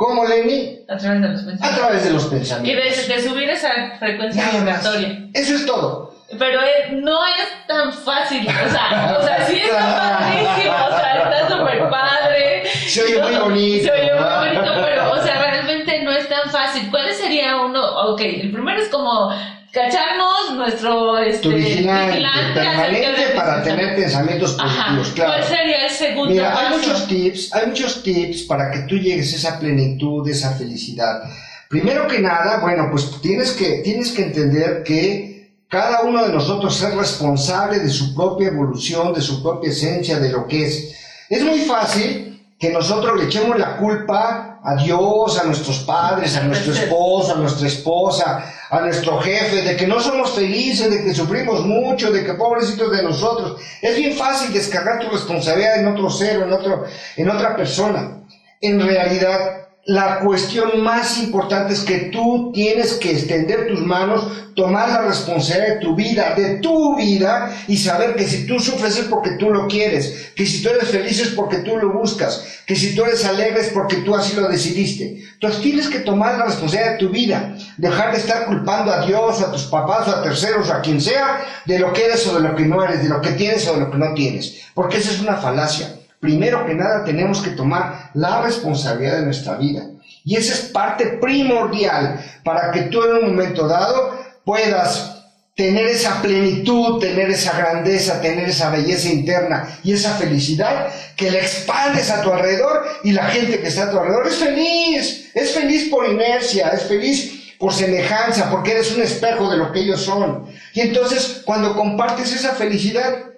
[0.00, 0.78] ¿Cómo, Lenny?
[0.88, 1.70] A través de los pensamientos.
[1.70, 3.04] A través de los pensamientos.
[3.04, 5.28] Y de, subir esa frecuencia vibratoria.
[5.34, 6.14] Eso es todo.
[6.38, 8.48] Pero eh, no es tan fácil.
[8.48, 10.74] O sea, o sea sí está padrísimo.
[10.86, 12.66] O sea, está súper padre.
[12.66, 13.84] Se oye muy bonito.
[13.84, 16.88] Se oye muy bonito, pero, o sea, realmente no es tan fácil.
[16.90, 17.89] ¿Cuál sería uno?
[18.08, 19.30] Ok, el primero es como
[19.72, 25.32] cacharnos nuestro este, tu permanente para tener pensamientos positivos, claro.
[25.32, 26.66] ¿Cuál sería el segundo Mira, paso?
[26.66, 31.22] hay muchos tips, hay muchos tips para que tú llegues a esa plenitud, esa felicidad.
[31.68, 36.82] Primero que nada, bueno, pues tienes que, tienes que entender que cada uno de nosotros
[36.82, 40.96] es responsable de su propia evolución, de su propia esencia, de lo que es.
[41.28, 42.29] Es muy fácil
[42.60, 47.38] que nosotros le echemos la culpa a Dios, a nuestros padres, a nuestro esposo, a
[47.38, 52.22] nuestra esposa, a nuestro jefe, de que no somos felices, de que sufrimos mucho, de
[52.22, 53.58] que pobrecitos de nosotros.
[53.80, 56.84] Es bien fácil descargar tu responsabilidad en otro ser o en, otro,
[57.16, 58.24] en otra persona.
[58.60, 64.88] En realidad, la cuestión más importante es que tú tienes que extender tus manos, tomar
[64.90, 69.06] la responsabilidad de tu vida, de tu vida, y saber que si tú sufres es
[69.06, 72.76] porque tú lo quieres, que si tú eres feliz es porque tú lo buscas, que
[72.76, 75.24] si tú eres alegre es porque tú así lo decidiste.
[75.32, 79.40] Entonces tienes que tomar la responsabilidad de tu vida, dejar de estar culpando a Dios,
[79.40, 82.54] a tus papás, a terceros, a quien sea, de lo que eres o de lo
[82.54, 85.10] que no eres, de lo que tienes o de lo que no tienes, porque esa
[85.10, 89.86] es una falacia primero que nada tenemos que tomar la responsabilidad de nuestra vida.
[90.24, 95.16] Y esa es parte primordial para que tú en un momento dado puedas
[95.54, 101.40] tener esa plenitud, tener esa grandeza, tener esa belleza interna y esa felicidad que le
[101.40, 105.52] expandes a tu alrededor y la gente que está a tu alrededor es feliz, es
[105.52, 110.00] feliz por inercia, es feliz por semejanza, porque eres un espejo de lo que ellos
[110.00, 110.46] son.
[110.72, 113.29] Y entonces cuando compartes esa felicidad,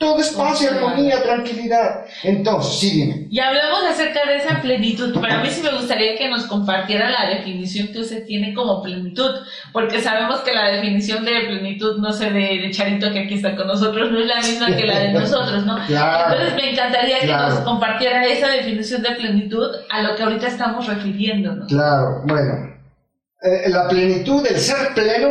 [0.00, 2.06] todo es paz y armonía, tranquilidad.
[2.22, 3.26] Entonces, sí, dime.
[3.30, 7.10] Y hablamos acerca de esa plenitud, pero a mí sí me gustaría que nos compartiera
[7.10, 9.30] la definición que usted tiene como plenitud,
[9.74, 13.66] porque sabemos que la definición de plenitud, no sé, de, Charito que aquí está con
[13.66, 15.76] nosotros, no es la misma que la de nosotros, ¿no?
[15.78, 20.86] Entonces me encantaría que nos compartiera esa definición de plenitud a lo que ahorita estamos
[20.86, 21.68] refiriéndonos.
[21.68, 22.74] Claro, bueno.
[23.42, 25.28] Eh, la plenitud, el ser pleno,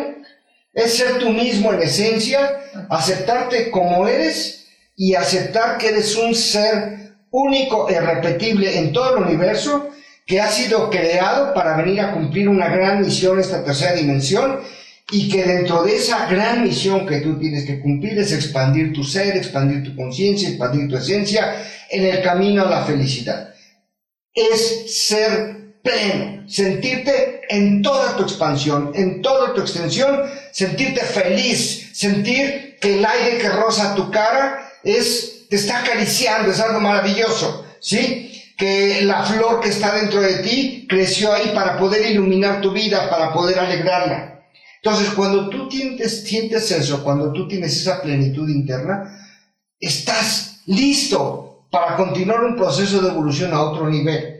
[0.75, 4.58] es ser tú mismo en esencia, aceptarte como eres
[4.99, 9.91] y aceptar que eres un ser único e irrepetible en todo el universo
[10.25, 14.59] que ha sido creado para venir a cumplir una gran misión, esta tercera dimensión,
[15.09, 19.05] y que dentro de esa gran misión que tú tienes que cumplir es expandir tu
[19.05, 21.55] ser, expandir tu conciencia, expandir tu esencia
[21.89, 23.53] en el camino a la felicidad.
[24.33, 32.75] Es ser pleno, sentirte en toda tu expansión, en toda tu extensión, sentirte feliz, sentir
[32.81, 38.25] que el aire que roza tu cara es, te está acariciando, es algo maravilloso, ¿sí?
[38.57, 43.09] Que la flor que está dentro de ti creció ahí para poder iluminar tu vida,
[43.09, 44.41] para poder alegrarla.
[44.81, 49.27] Entonces, cuando tú sientes, sientes eso, cuando tú tienes esa plenitud interna,
[49.79, 54.39] estás listo para continuar un proceso de evolución a otro nivel.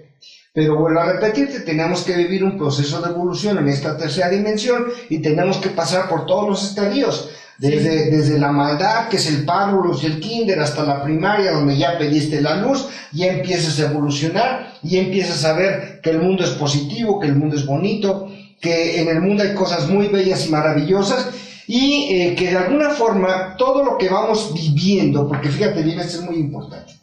[0.54, 4.88] Pero vuelvo a repetirte, tenemos que vivir un proceso de evolución en esta tercera dimensión
[5.10, 7.30] y tenemos que pasar por todos los estadios.
[7.60, 11.78] Desde, desde la maldad, que es el párvulos y el kinder, hasta la primaria, donde
[11.78, 16.46] ya pediste la luz, y empiezas a evolucionar, y empiezas a ver que el mundo
[16.46, 20.48] es positivo, que el mundo es bonito, que en el mundo hay cosas muy bellas
[20.48, 21.30] y maravillosas,
[21.68, 26.20] y eh, que de alguna forma todo lo que vamos viviendo, porque fíjate bien, esto
[26.20, 26.99] es muy importante.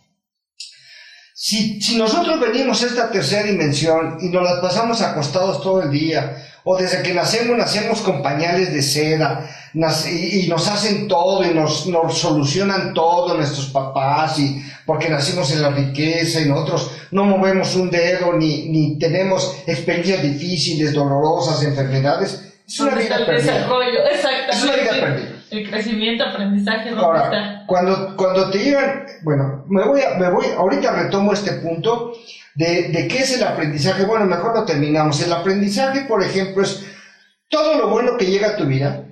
[1.38, 5.90] Si, si nosotros venimos a esta tercera dimensión y nos las pasamos acostados todo el
[5.90, 9.46] día, o desde que nacemos nacemos con pañales de seda,
[10.11, 15.61] y, nos hacen todo y nos, nos, solucionan todo nuestros papás y porque nacimos en
[15.61, 22.55] la riqueza y nosotros no movemos un dedo ni, ni tenemos experiencias difíciles, dolorosas, enfermedades.
[22.66, 23.68] Es una vida perdida.
[24.51, 25.36] Es una vida perdida.
[25.50, 27.64] El crecimiento, aprendizaje, ¿dónde Ahora, está?
[27.66, 32.12] Cuando, cuando te digan, bueno, me voy, a, me voy, ahorita retomo este punto
[32.54, 34.04] de, de qué es el aprendizaje.
[34.04, 35.22] Bueno, mejor lo terminamos.
[35.22, 36.85] El aprendizaje, por ejemplo, es
[37.48, 39.04] todo lo bueno que llega a tu vida,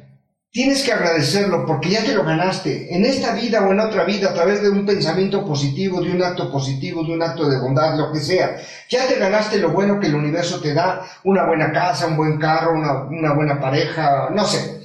[0.55, 2.95] tienes que agradecerlo porque ya te lo ganaste.
[2.95, 6.23] En esta vida o en otra vida, a través de un pensamiento positivo, de un
[6.23, 8.57] acto positivo, de un acto de bondad, lo que sea.
[8.89, 11.05] Ya te ganaste lo bueno que el universo te da.
[11.25, 14.81] Una buena casa, un buen carro, una, buena pareja, no sé.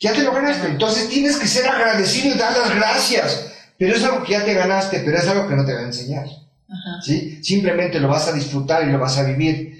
[0.00, 0.68] Ya te lo ganaste.
[0.68, 3.46] Entonces tienes que ser agradecido y dar las gracias.
[3.78, 5.84] Pero es algo que ya te ganaste, pero es algo que no te va a
[5.84, 6.26] enseñar.
[7.02, 7.38] ¿sí?
[7.42, 9.78] Simplemente lo vas a disfrutar y lo vas a vivir.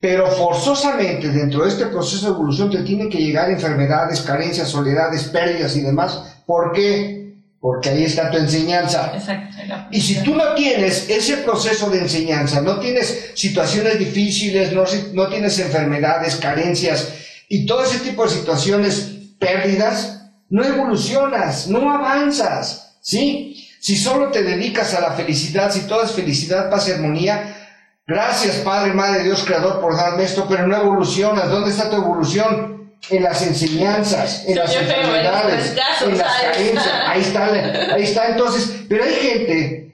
[0.00, 5.24] Pero forzosamente dentro de este proceso de evolución te tienen que llegar enfermedades, carencias, soledades,
[5.24, 6.20] pérdidas y demás.
[6.46, 7.34] ¿Por qué?
[7.58, 9.12] Porque ahí está tu enseñanza.
[9.14, 9.54] Exacto.
[9.90, 15.28] Y si tú no tienes ese proceso de enseñanza, no tienes situaciones difíciles, no, no
[15.28, 17.08] tienes enfermedades, carencias
[17.48, 19.13] y todo ese tipo de situaciones,
[19.44, 23.68] pérdidas, no evolucionas, no avanzas, ¿sí?
[23.80, 27.54] Si solo te dedicas a la felicidad, si todo es felicidad, paz y armonía,
[28.06, 31.48] Gracias, Padre, Madre, Dios Creador, por darme esto, pero no evolucionas.
[31.48, 32.92] ¿Dónde está tu evolución?
[33.10, 35.74] En las enseñanzas, en las enfermedades,
[36.06, 36.90] en las carencias.
[37.06, 37.46] Ahí está,
[37.94, 38.26] ahí está.
[38.28, 39.93] Entonces, pero hay gente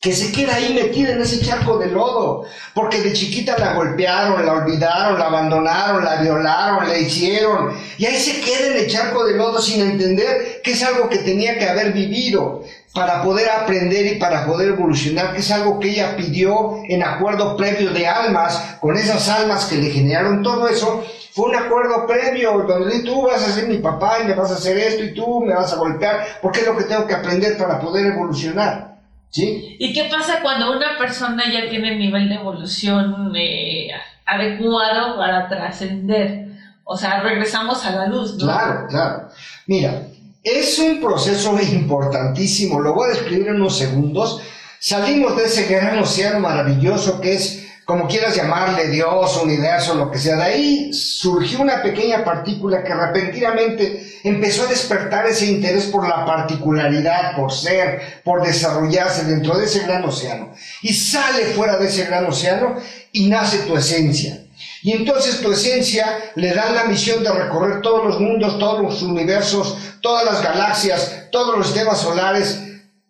[0.00, 4.46] que se queda ahí metida en ese charco de lodo, porque de chiquita la golpearon,
[4.46, 9.24] la olvidaron, la abandonaron, la violaron, la hicieron, y ahí se queda en el charco
[9.24, 12.62] de lodo sin entender que es algo que tenía que haber vivido
[12.94, 17.56] para poder aprender y para poder evolucionar, que es algo que ella pidió en acuerdo
[17.56, 22.64] previo de almas, con esas almas que le generaron todo eso, fue un acuerdo previo,
[22.68, 25.40] donde tú vas a ser mi papá y me vas a hacer esto y tú
[25.40, 28.87] me vas a golpear, porque es lo que tengo que aprender para poder evolucionar.
[29.30, 29.76] ¿Sí?
[29.78, 33.88] ¿Y qué pasa cuando una persona ya tiene el nivel de evolución eh,
[34.24, 36.48] adecuado para trascender?
[36.84, 38.46] O sea, regresamos a la luz, ¿no?
[38.46, 39.28] Claro, claro.
[39.66, 40.08] Mira,
[40.42, 44.40] es un proceso importantísimo, lo voy a describir en unos segundos.
[44.80, 50.18] Salimos de ese gran océano maravilloso que es, como quieras llamarle, Dios, universo, lo que
[50.18, 50.36] sea.
[50.36, 56.26] De ahí surgió una pequeña partícula que repentinamente empezó a despertar ese interés por la
[56.26, 60.52] particularidad, por ser, por desarrollarse dentro de ese gran océano.
[60.82, 62.76] Y sale fuera de ese gran océano
[63.10, 64.38] y nace tu esencia.
[64.82, 69.00] Y entonces tu esencia le da la misión de recorrer todos los mundos, todos los
[69.00, 72.60] universos, todas las galaxias, todos los sistemas solares,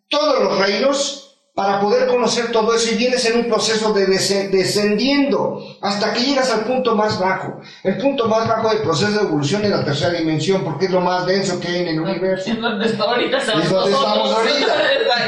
[0.08, 1.27] todos los reinos,
[1.58, 6.52] para poder conocer todo eso y vienes en un proceso de descendiendo hasta que llegas
[6.52, 7.60] al punto más bajo.
[7.82, 11.00] El punto más bajo del proceso de evolución en la tercera dimensión, porque es lo
[11.00, 12.52] más denso que hay en el universo.
[12.52, 13.38] Es donde ahorita.
[13.38, 14.72] Es donde estamos ahorita.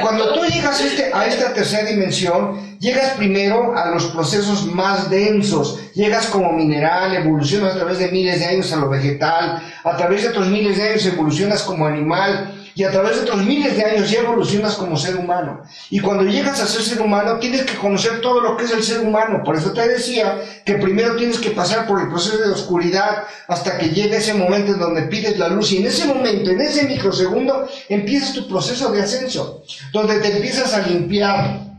[0.02, 5.80] Cuando tú llegas este, a esta tercera dimensión, llegas primero a los procesos más densos.
[5.94, 10.22] Llegas como mineral, evolucionas a través de miles de años a lo vegetal, a través
[10.22, 13.84] de otros miles de años evolucionas como animal y a través de otros miles de
[13.84, 15.62] años ya evolucionas como ser humano.
[15.90, 18.82] Y cuando llegas a ser ser humano, tienes que conocer todo lo que es el
[18.82, 19.42] ser humano.
[19.44, 23.78] Por eso te decía que primero tienes que pasar por el proceso de oscuridad hasta
[23.78, 25.72] que llegue ese momento en donde pides la luz.
[25.72, 30.74] Y en ese momento, en ese microsegundo, empiezas tu proceso de ascenso, donde te empiezas
[30.74, 31.69] a limpiar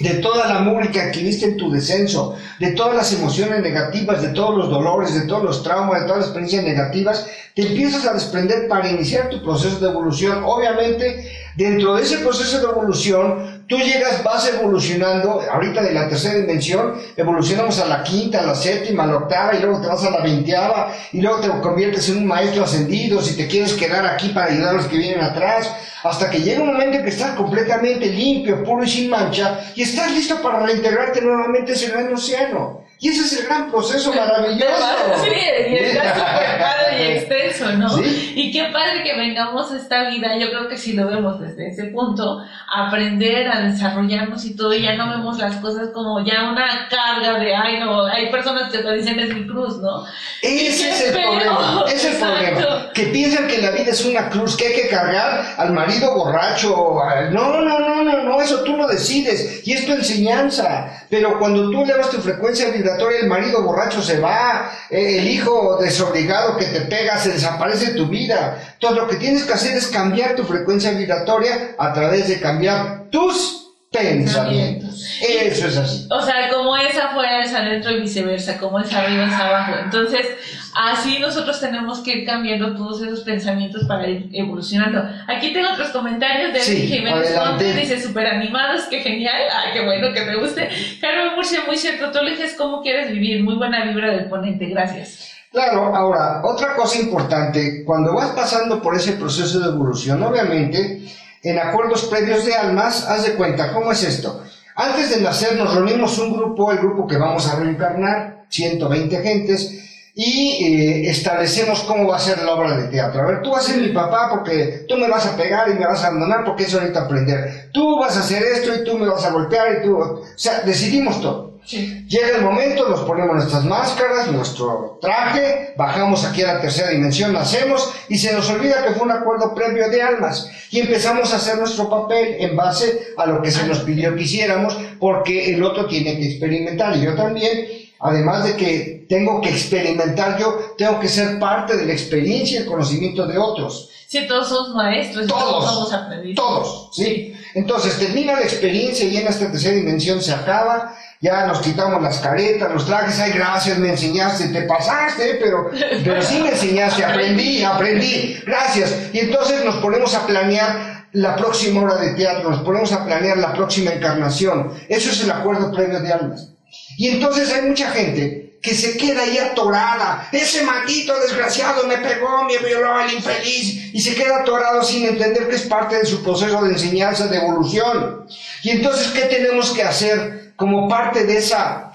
[0.00, 4.28] de toda la mugre que adquiriste en tu descenso, de todas las emociones negativas, de
[4.28, 8.14] todos los dolores, de todos los traumas, de todas las experiencias negativas, te empiezas a
[8.14, 10.42] desprender para iniciar tu proceso de evolución.
[10.42, 16.38] Obviamente, dentro de ese proceso de evolución, tú llegas, vas evolucionando, ahorita de la tercera
[16.38, 20.02] dimensión, evolucionamos a la quinta, a la séptima, a la octava, y luego te vas
[20.04, 24.06] a la veinteava, y luego te conviertes en un maestro ascendido, si te quieres quedar
[24.06, 25.70] aquí para ayudar a los que vienen atrás,
[26.02, 29.82] hasta que llega un momento en que estás completamente limpio, puro y sin mancha, y
[29.82, 32.80] estás listo para reintegrarte nuevamente a ese gran océano.
[33.02, 35.24] Y ese es el gran proceso maravilloso.
[35.24, 35.30] Sí,
[35.70, 37.88] y está súper padre y extenso, ¿no?
[38.34, 41.68] Y qué padre que vengamos a esta vida, yo creo que si lo vemos desde
[41.68, 46.50] ese punto, aprender a desarrollarnos y todo, y ya no vemos las cosas como ya
[46.50, 50.04] una carga de, ay, no, hay personas que te dicen es mi cruz, ¿no?
[50.42, 52.92] Ese es el problema, ese es el problema.
[52.92, 57.00] Que piensan que la vida es una cruz que hay que cargar al marido borracho.
[57.30, 61.04] No, no, no, no, no, eso tú lo decides y es tu enseñanza.
[61.08, 65.78] Pero cuando tú elevas tu frecuencia vibratoria, el marido borracho se va, eh, el hijo
[65.80, 68.74] desobligado que te pega se desaparece de tu vida.
[68.74, 73.04] Entonces lo que tienes que hacer es cambiar tu frecuencia vibratoria a través de cambiar
[73.10, 73.59] tus
[73.90, 75.04] pensamientos.
[75.20, 76.06] Eso es así.
[76.10, 79.72] O sea, como es afuera es adentro y viceversa, como es arriba es abajo.
[79.84, 80.26] Entonces,
[80.74, 85.02] así nosotros tenemos que ir cambiando todos esos pensamientos para ir evolucionando.
[85.26, 89.84] Aquí tengo otros comentarios de sí, Jiménez Conte, dice súper animados, qué genial, ah, qué
[89.84, 90.68] bueno que me guste.
[91.00, 95.30] Carmen Murcia, muy cierto, tú eliges cómo quieres vivir, muy buena vibra del ponente, gracias.
[95.50, 101.02] Claro, ahora, otra cosa importante, cuando vas pasando por ese proceso de evolución, obviamente,
[101.42, 104.42] en acuerdos previos de almas, haz de cuenta, ¿cómo es esto?
[104.76, 109.80] Antes de nacer nos reunimos un grupo, el grupo que vamos a reencarnar, 120 gentes,
[110.14, 113.22] y eh, establecemos cómo va a ser la obra de teatro.
[113.22, 115.74] A ver, tú vas a ser mi papá porque tú me vas a pegar y
[115.74, 117.70] me vas a abandonar porque es ahorita aprender.
[117.72, 119.96] Tú vas a hacer esto y tú me vas a golpear y tú...
[119.96, 121.49] O sea, decidimos todo.
[121.68, 127.32] Llega el momento, nos ponemos nuestras máscaras, nuestro traje, bajamos aquí a la tercera dimensión,
[127.32, 131.36] nacemos y se nos olvida que fue un acuerdo previo de almas y empezamos a
[131.36, 135.62] hacer nuestro papel en base a lo que se nos pidió que hiciéramos porque el
[135.62, 140.98] otro tiene que experimentar y yo también Además de que tengo que experimentar yo, tengo
[140.98, 143.90] que ser parte de la experiencia y el conocimiento de otros.
[144.06, 146.36] Sí, todos somos maestros, todos, somos aprendices.
[146.36, 147.34] Todos, ¿sí?
[147.54, 152.18] Entonces termina la experiencia y en esta tercera dimensión se acaba, ya nos quitamos las
[152.18, 155.70] caretas, los trajes, ay, gracias, me enseñaste, te pasaste, pero,
[156.02, 158.96] pero sí me enseñaste, aprendí, aprendí, gracias.
[159.12, 163.36] Y entonces nos ponemos a planear la próxima hora de teatro, nos ponemos a planear
[163.36, 164.72] la próxima encarnación.
[164.88, 166.52] Eso es el acuerdo previo de almas.
[166.96, 170.28] Y entonces hay mucha gente que se queda ahí atorada.
[170.32, 173.94] Ese maldito desgraciado me pegó, me violó al infeliz.
[173.94, 177.38] Y se queda atorado sin entender que es parte de su proceso de enseñanza, de
[177.38, 178.26] evolución.
[178.62, 181.90] Y entonces, ¿qué tenemos que hacer como parte de esa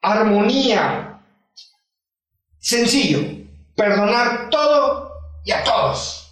[0.00, 1.18] armonía?
[2.60, 3.44] Sencillo,
[3.74, 5.10] perdonar todo
[5.44, 6.23] y a todos.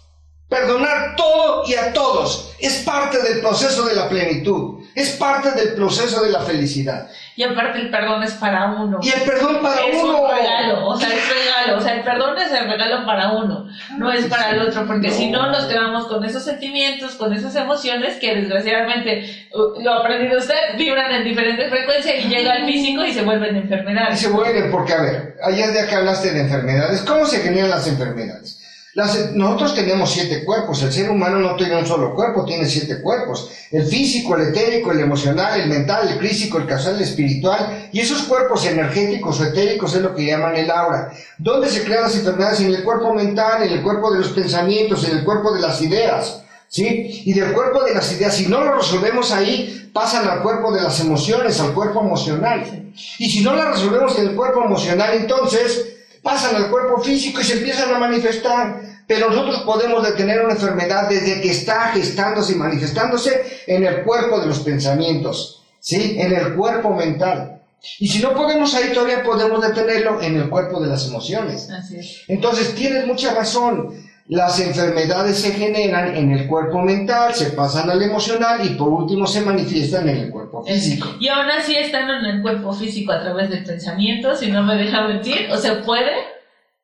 [0.53, 2.53] Perdonar todo y a todos.
[2.59, 4.83] Es parte del proceso de la plenitud.
[4.95, 7.09] Es parte del proceso de la felicidad.
[7.35, 8.99] Y aparte el perdón es para uno.
[9.01, 9.91] Y el perdón para uno.
[9.91, 11.77] Es un regalo, o sea, es regalo.
[11.77, 15.09] O sea, el perdón es el regalo para uno, no es para el otro, porque
[15.09, 20.37] si no nos quedamos con esos sentimientos, con esas emociones que desgraciadamente, lo ha aprendido
[20.39, 24.21] usted, vibran en diferentes frecuencias y llega al físico y se vuelven enfermedades.
[24.21, 27.69] Y se vuelven, porque a ver, ayer de que hablaste de enfermedades, ¿cómo se generan
[27.69, 28.59] las enfermedades?
[28.95, 33.49] Nosotros tenemos siete cuerpos, el ser humano no tiene un solo cuerpo, tiene siete cuerpos.
[33.71, 37.89] El físico, el etérico, el emocional, el mental, el físico, el causal, el espiritual.
[37.91, 41.11] Y esos cuerpos energéticos o etéricos es lo que llaman el aura.
[41.39, 42.59] ¿Dónde se crean las enfermedades?
[42.59, 45.81] En el cuerpo mental, en el cuerpo de los pensamientos, en el cuerpo de las
[45.81, 46.43] ideas.
[46.67, 47.23] ¿Sí?
[47.25, 50.81] Y del cuerpo de las ideas, si no lo resolvemos ahí, pasan al cuerpo de
[50.81, 52.91] las emociones, al cuerpo emocional.
[53.17, 55.92] Y si no la resolvemos en el cuerpo emocional, entonces
[56.23, 58.81] pasan al cuerpo físico y se empiezan a manifestar.
[59.05, 64.39] Pero nosotros podemos detener una enfermedad desde que está gestándose y manifestándose en el cuerpo
[64.39, 66.15] de los pensamientos, ¿sí?
[66.17, 67.61] En el cuerpo mental.
[67.99, 71.69] Y si no podemos ahí, todavía podemos detenerlo en el cuerpo de las emociones.
[71.69, 72.21] Así es.
[72.29, 73.93] Entonces, tienes mucha razón.
[74.27, 79.27] Las enfermedades se generan en el cuerpo mental, se pasan al emocional y por último
[79.27, 81.09] se manifiestan en el cuerpo físico.
[81.19, 84.75] Y aún así están en el cuerpo físico a través del pensamiento, si no me
[84.75, 86.11] deja mentir, o se puede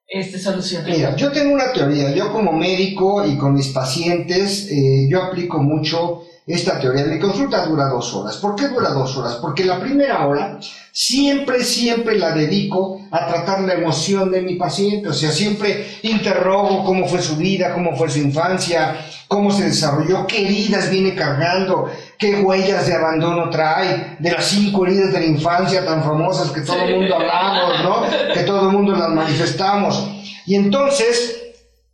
[0.06, 0.90] este, solucionar.
[0.90, 5.60] Mira, yo tengo una teoría, yo como médico y con mis pacientes, eh, yo aplico
[5.60, 7.06] mucho esta teoría.
[7.06, 8.38] Mi consulta dura dos horas.
[8.38, 9.36] ¿Por qué dura dos horas?
[9.36, 10.60] Porque la primera hora
[10.92, 15.10] siempre, siempre la dedico a tratar la emoción de mi paciente.
[15.10, 18.96] O sea, siempre interrogo cómo fue su vida, cómo fue su infancia,
[19.28, 21.88] cómo se desarrolló, qué heridas viene cargando,
[22.18, 26.62] qué huellas de abandono trae, de las cinco heridas de la infancia tan famosas que
[26.62, 28.34] todo el mundo hablamos, ¿no?
[28.34, 30.04] Que todo el mundo las manifestamos.
[30.48, 31.49] Y entonces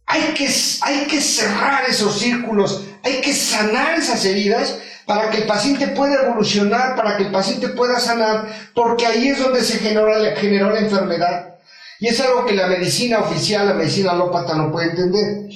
[0.05, 0.49] hay que,
[0.81, 6.23] hay que cerrar esos círculos, hay que sanar esas heridas para que el paciente pueda
[6.23, 10.79] evolucionar, para que el paciente pueda sanar, porque ahí es donde se generó, generó la
[10.79, 11.55] enfermedad.
[11.99, 15.49] Y es algo que la medicina oficial, la medicina alópata no puede entender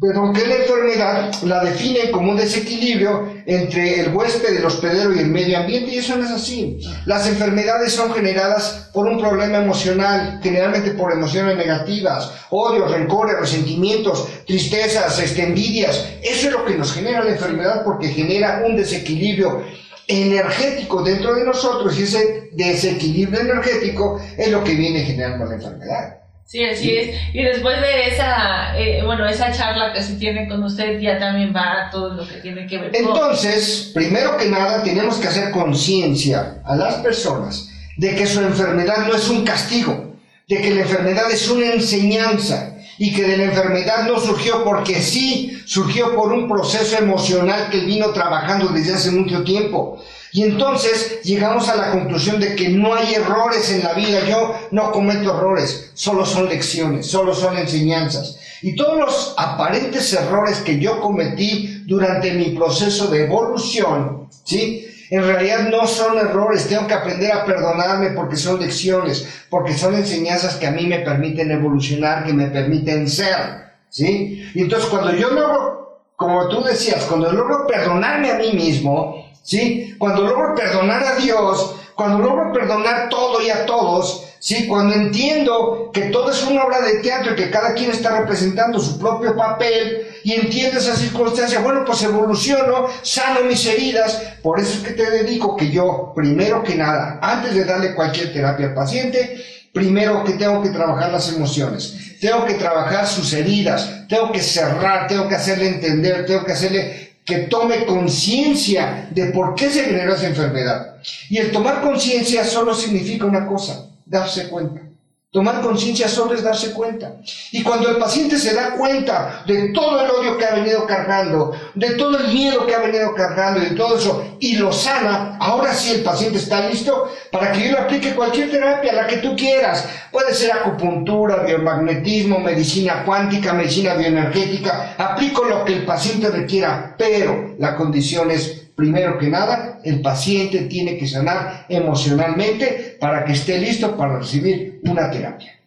[0.00, 5.18] pero que la enfermedad la define como un desequilibrio entre el huésped, el hospedero y
[5.18, 6.78] el medio ambiente, y eso no es así.
[7.04, 14.28] Las enfermedades son generadas por un problema emocional, generalmente por emociones negativas, odio, rencores, resentimientos,
[14.46, 16.06] tristezas, este, envidias.
[16.22, 19.64] Eso es lo que nos genera la enfermedad porque genera un desequilibrio
[20.06, 26.17] energético dentro de nosotros y ese desequilibrio energético es lo que viene generando la enfermedad.
[26.48, 27.14] Sí, así es.
[27.34, 31.52] Y después de esa, eh, bueno, esa charla que se tiene con usted, ya también
[31.54, 33.00] va todo lo que tiene que ver con...
[33.00, 37.68] Entonces, primero que nada, tenemos que hacer conciencia a las personas
[37.98, 40.14] de que su enfermedad no es un castigo,
[40.48, 45.00] de que la enfermedad es una enseñanza y que de la enfermedad no surgió porque
[45.00, 50.02] sí, surgió por un proceso emocional que vino trabajando desde hace mucho tiempo.
[50.32, 54.26] Y entonces llegamos a la conclusión de que no hay errores en la vida.
[54.28, 58.36] Yo no cometo errores, solo son lecciones, solo son enseñanzas.
[58.60, 64.87] Y todos los aparentes errores que yo cometí durante mi proceso de evolución, ¿sí?
[65.10, 69.94] En realidad no son errores, tengo que aprender a perdonarme porque son lecciones, porque son
[69.94, 74.50] enseñanzas que a mí me permiten evolucionar, que me permiten ser, ¿sí?
[74.54, 79.94] Y entonces cuando yo logro, como tú decías, cuando logro perdonarme a mí mismo, ¿sí?
[79.98, 84.66] Cuando logro perdonar a Dios, cuando logro perdonar todo y a todos, ¿sí?
[84.66, 88.78] cuando entiendo que todo es una obra de teatro y que cada quien está representando
[88.78, 94.78] su propio papel y entiendo esa circunstancia, bueno, pues evoluciono, sano mis heridas, por eso
[94.78, 98.74] es que te dedico que yo, primero que nada, antes de darle cualquier terapia al
[98.74, 104.42] paciente, primero que tengo que trabajar las emociones, tengo que trabajar sus heridas, tengo que
[104.42, 109.84] cerrar, tengo que hacerle entender, tengo que hacerle que tome conciencia de por qué se
[109.84, 110.96] generó esa enfermedad.
[111.28, 114.82] Y el tomar conciencia solo significa una cosa, darse cuenta.
[115.30, 117.16] Tomar conciencia solo es darse cuenta.
[117.52, 121.52] Y cuando el paciente se da cuenta de todo el odio que ha venido cargando,
[121.74, 125.74] de todo el miedo que ha venido cargando, de todo eso, y lo sana, ahora
[125.74, 129.36] sí el paciente está listo para que yo le aplique cualquier terapia, la que tú
[129.36, 129.86] quieras.
[130.10, 134.94] Puede ser acupuntura, biomagnetismo, medicina cuántica, medicina bioenergética.
[134.96, 140.60] Aplico lo que el paciente requiera, pero la condición es primero que nada, el paciente
[140.66, 145.58] tiene que sanar emocionalmente para que esté listo para recibir una terapia.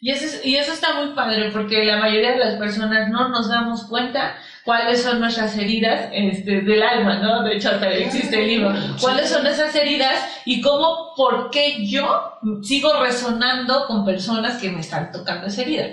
[0.00, 3.48] Y eso, y eso está muy padre porque la mayoría de las personas no nos
[3.48, 7.42] damos cuenta cuáles son nuestras heridas este, del alma, ¿no?
[7.42, 8.72] De hecho, hasta existe el libro.
[9.00, 14.80] ¿Cuáles son esas heridas y cómo, por qué yo sigo resonando con personas que me
[14.80, 15.86] están tocando esa herida?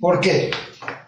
[0.00, 0.50] ¿Por qué?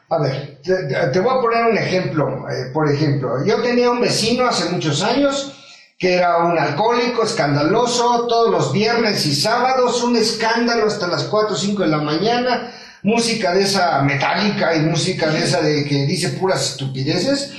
[0.09, 2.49] A ver, te, voy a poner un ejemplo.
[2.49, 5.53] Eh, por ejemplo, yo tenía un vecino hace muchos años
[5.99, 11.55] que era un alcohólico escandaloso, todos los viernes y sábados, un escándalo hasta las 4
[11.55, 12.71] o 5 de la mañana,
[13.03, 17.51] música de esa metálica y música de esa de que dice puras estupideces.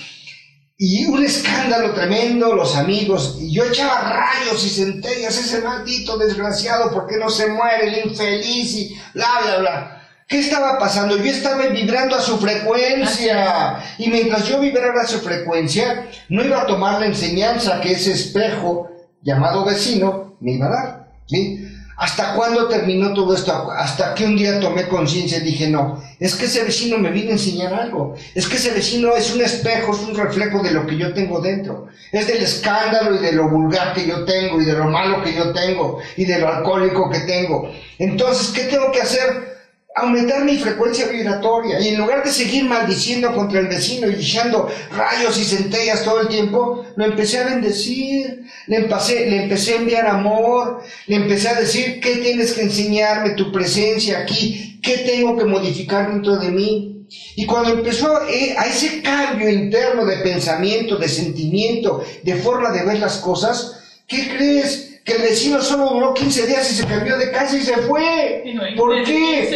[0.78, 6.92] Y un escándalo tremendo, los amigos, y yo echaba rayos y centellas, ese maldito desgraciado,
[6.92, 8.74] ¿por qué no se muere el infeliz?
[8.76, 9.97] Y bla, bla, bla.
[10.28, 11.16] ¿Qué estaba pasando?
[11.16, 13.80] Yo estaba vibrando a su frecuencia.
[13.98, 18.12] Y mientras yo vibrara a su frecuencia, no iba a tomar la enseñanza que ese
[18.12, 18.90] espejo
[19.22, 21.08] llamado vecino me iba a dar.
[21.28, 21.66] ¿sí?
[21.96, 23.72] ¿Hasta cuándo terminó todo esto?
[23.72, 27.30] Hasta que un día tomé conciencia y dije, no, es que ese vecino me vino
[27.30, 28.14] a enseñar algo.
[28.36, 31.40] Es que ese vecino es un espejo, es un reflejo de lo que yo tengo
[31.40, 31.88] dentro.
[32.12, 35.34] Es del escándalo y de lo vulgar que yo tengo y de lo malo que
[35.34, 37.72] yo tengo y de lo alcohólico que tengo.
[37.98, 39.57] Entonces, ¿qué tengo que hacer?
[39.98, 44.70] Aumentar mi frecuencia vibratoria y en lugar de seguir maldiciendo contra el vecino y echando
[44.96, 49.78] rayos y centellas todo el tiempo, lo empecé a bendecir, le empecé, le empecé a
[49.78, 55.38] enviar amor, le empecé a decir qué tienes que enseñarme, tu presencia aquí, qué tengo
[55.38, 57.06] que modificar dentro de mí.
[57.36, 62.84] Y cuando empezó eh, a ese cambio interno de pensamiento, de sentimiento, de forma de
[62.84, 64.97] ver las cosas, ¿qué crees?
[65.08, 68.44] Que el vecino solo duró 15 días y se cambió de casa y se fue.
[68.76, 69.48] ¿Por qué?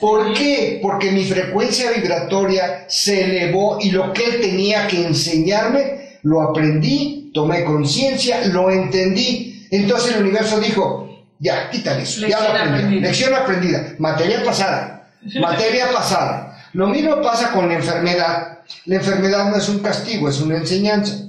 [0.00, 0.78] ¿Por qué?
[0.80, 7.30] Porque mi frecuencia vibratoria se elevó y lo que él tenía que enseñarme, lo aprendí,
[7.34, 9.68] tomé conciencia, lo entendí.
[9.70, 13.00] Entonces el universo dijo, ya, quítale eso, ya lo aprendí.
[13.00, 16.58] Lección aprendida, materia pasada, materia pasada.
[16.72, 18.60] Lo mismo pasa con la enfermedad.
[18.86, 21.25] La enfermedad no es un castigo, es una enseñanza.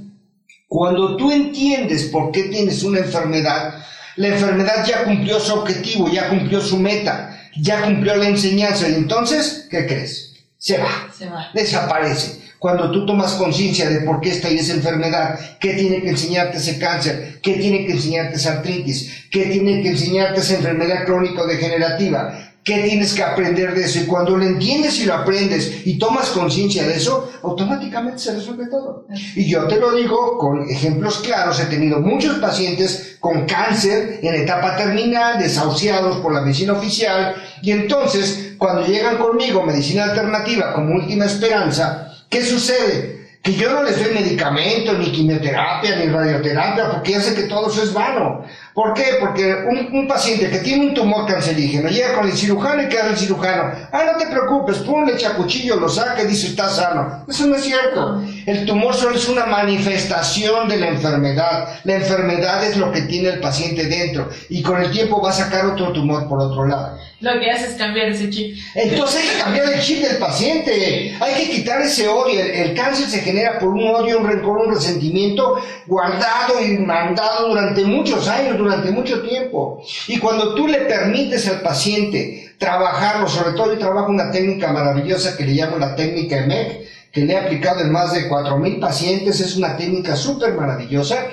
[0.68, 3.76] Cuando tú entiendes por qué tienes una enfermedad,
[4.18, 8.96] la enfermedad ya cumplió su objetivo, ya cumplió su meta, ya cumplió la enseñanza y
[8.96, 10.34] entonces, ¿qué crees?
[10.58, 11.50] Se va, Se va.
[11.54, 12.48] desaparece.
[12.60, 16.58] Cuando tú tomas conciencia de por qué está ahí esa enfermedad, qué tiene que enseñarte
[16.58, 22.47] ese cáncer, qué tiene que enseñarte esa artritis, qué tiene que enseñarte esa enfermedad crónico-degenerativa,
[22.68, 24.00] ¿Qué tienes que aprender de eso?
[24.00, 28.68] Y cuando lo entiendes y lo aprendes y tomas conciencia de eso, automáticamente se resuelve
[28.68, 29.08] todo.
[29.38, 31.62] Y yo te lo digo con ejemplos claros.
[31.62, 37.36] He tenido muchos pacientes con cáncer en etapa terminal, desahuciados por la medicina oficial.
[37.62, 43.18] Y entonces, cuando llegan conmigo, medicina alternativa como última esperanza, ¿qué sucede?
[43.48, 47.72] que yo no les doy medicamento, ni quimioterapia, ni radioterapia, porque ya sé que todo
[47.72, 48.44] eso es vano.
[48.78, 49.18] ¿Por qué?
[49.20, 49.56] Porque
[49.92, 53.72] un, paciente que tiene un tumor cancerígeno llega con el cirujano y queda el cirujano.
[53.92, 57.26] Ah, no te preocupes, ponle cuchillo, lo saca y dice está sano.
[57.28, 58.22] Eso no es cierto.
[58.46, 61.80] El tumor solo es una manifestación de la enfermedad.
[61.86, 65.34] La enfermedad es lo que tiene el paciente dentro y con el tiempo va a
[65.34, 67.00] sacar otro tumor por otro lado.
[67.20, 68.56] Lo que hace es cambiar ese chip.
[68.76, 71.18] Entonces hay que cambiar el chip del paciente.
[71.20, 72.40] Hay que quitar ese odio.
[72.40, 77.84] El, cáncer se genera por un odio, un rencor, un resentimiento guardado y mandado durante
[77.86, 79.84] muchos años, durante mucho tiempo.
[80.08, 85.36] Y cuando tú le permites al paciente trabajarlo, sobre todo yo trabajo una técnica maravillosa
[85.36, 89.40] que le llamo la técnica EMEC, que le he aplicado en más de 4.000 pacientes,
[89.40, 91.28] es una técnica súper maravillosa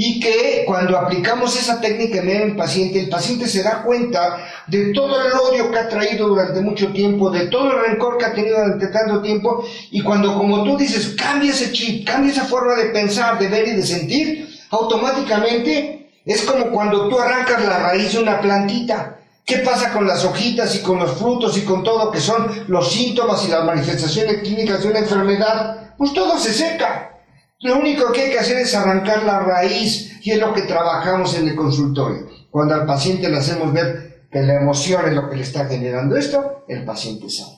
[0.00, 4.36] y que cuando aplicamos esa técnica en el paciente, el paciente se da cuenta
[4.68, 8.26] de todo el odio que ha traído durante mucho tiempo, de todo el rencor que
[8.26, 12.44] ha tenido durante tanto tiempo, y cuando, como tú dices, cambia ese chip, cambia esa
[12.44, 15.97] forma de pensar, de ver y de sentir, automáticamente
[16.28, 19.16] Es como cuando tú arrancas la raíz de una plantita.
[19.46, 22.92] ¿Qué pasa con las hojitas y con los frutos y con todo que son los
[22.92, 25.94] síntomas y las manifestaciones clínicas de una enfermedad?
[25.96, 27.18] Pues todo se seca.
[27.60, 31.34] Lo único que hay que hacer es arrancar la raíz y es lo que trabajamos
[31.34, 32.28] en el consultorio.
[32.50, 36.14] Cuando al paciente le hacemos ver que la emoción es lo que le está generando
[36.14, 37.56] esto, el paciente sabe.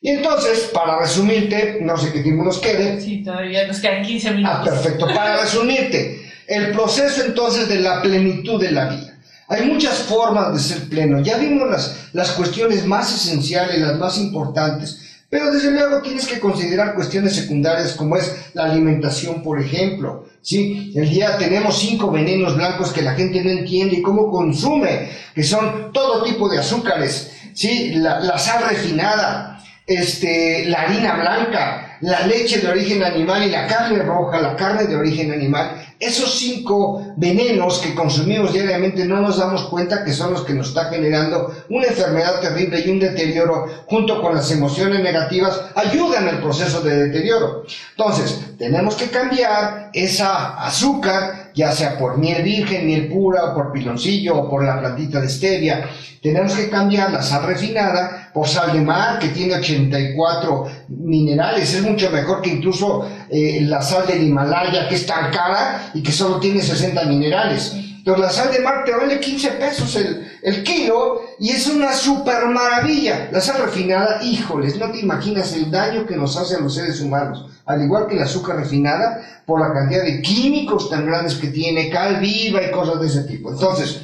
[0.00, 3.00] Y entonces, para resumirte, no sé qué tiempo nos quede.
[3.00, 4.58] Sí, todavía nos quedan 15 minutos.
[4.60, 5.06] Ah, perfecto.
[5.06, 9.18] Para resumirte, el proceso entonces de la plenitud de la vida.
[9.48, 11.20] Hay muchas formas de ser pleno.
[11.20, 14.98] Ya vimos las, las cuestiones más esenciales, las más importantes.
[15.28, 20.26] Pero desde luego tienes que considerar cuestiones secundarias como es la alimentación, por ejemplo.
[20.42, 20.92] ¿sí?
[20.94, 25.42] El día tenemos cinco venenos blancos que la gente no entiende y cómo consume, que
[25.42, 27.92] son todo tipo de azúcares, ¿sí?
[27.94, 29.51] la, la sal refinada,
[29.86, 34.84] este, la harina blanca, la leche de origen animal y la carne roja, la carne
[34.84, 40.32] de origen animal, esos cinco venenos que consumimos diariamente no nos damos cuenta que son
[40.32, 45.00] los que nos está generando una enfermedad terrible y un deterioro junto con las emociones
[45.00, 47.64] negativas ayudan al proceso de deterioro.
[47.90, 53.72] Entonces, tenemos que cambiar esa azúcar, ya sea por miel virgen, miel pura, o por
[53.72, 55.88] piloncillo, o por la plantita de stevia.
[56.22, 61.74] Tenemos que cambiar la sal refinada por sal de mar, que tiene 84 minerales.
[61.74, 66.02] Es mucho mejor que incluso eh, la sal del Himalaya, que es tan cara y
[66.02, 67.76] que solo tiene 60 minerales.
[68.02, 71.92] Entonces la sal de mar te vale 15 pesos el, el kilo y es una
[71.92, 73.28] super maravilla.
[73.30, 77.00] La sal refinada, híjoles, no te imaginas el daño que nos hace a los seres
[77.00, 77.46] humanos.
[77.64, 81.90] Al igual que el azúcar refinada, por la cantidad de químicos tan grandes que tiene,
[81.90, 83.52] cal viva y cosas de ese tipo.
[83.52, 84.02] Entonces,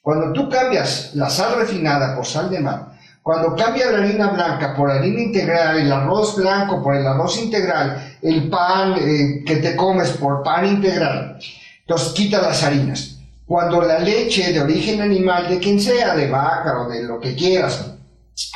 [0.00, 4.74] cuando tú cambias la sal refinada por sal de mar, cuando cambias la harina blanca
[4.74, 9.76] por harina integral, el arroz blanco por el arroz integral, el pan eh, que te
[9.76, 11.38] comes por pan integral,
[11.80, 13.13] entonces quita las harinas.
[13.46, 17.34] Cuando la leche de origen animal, de quien sea, de vaca o de lo que
[17.34, 17.92] quieras,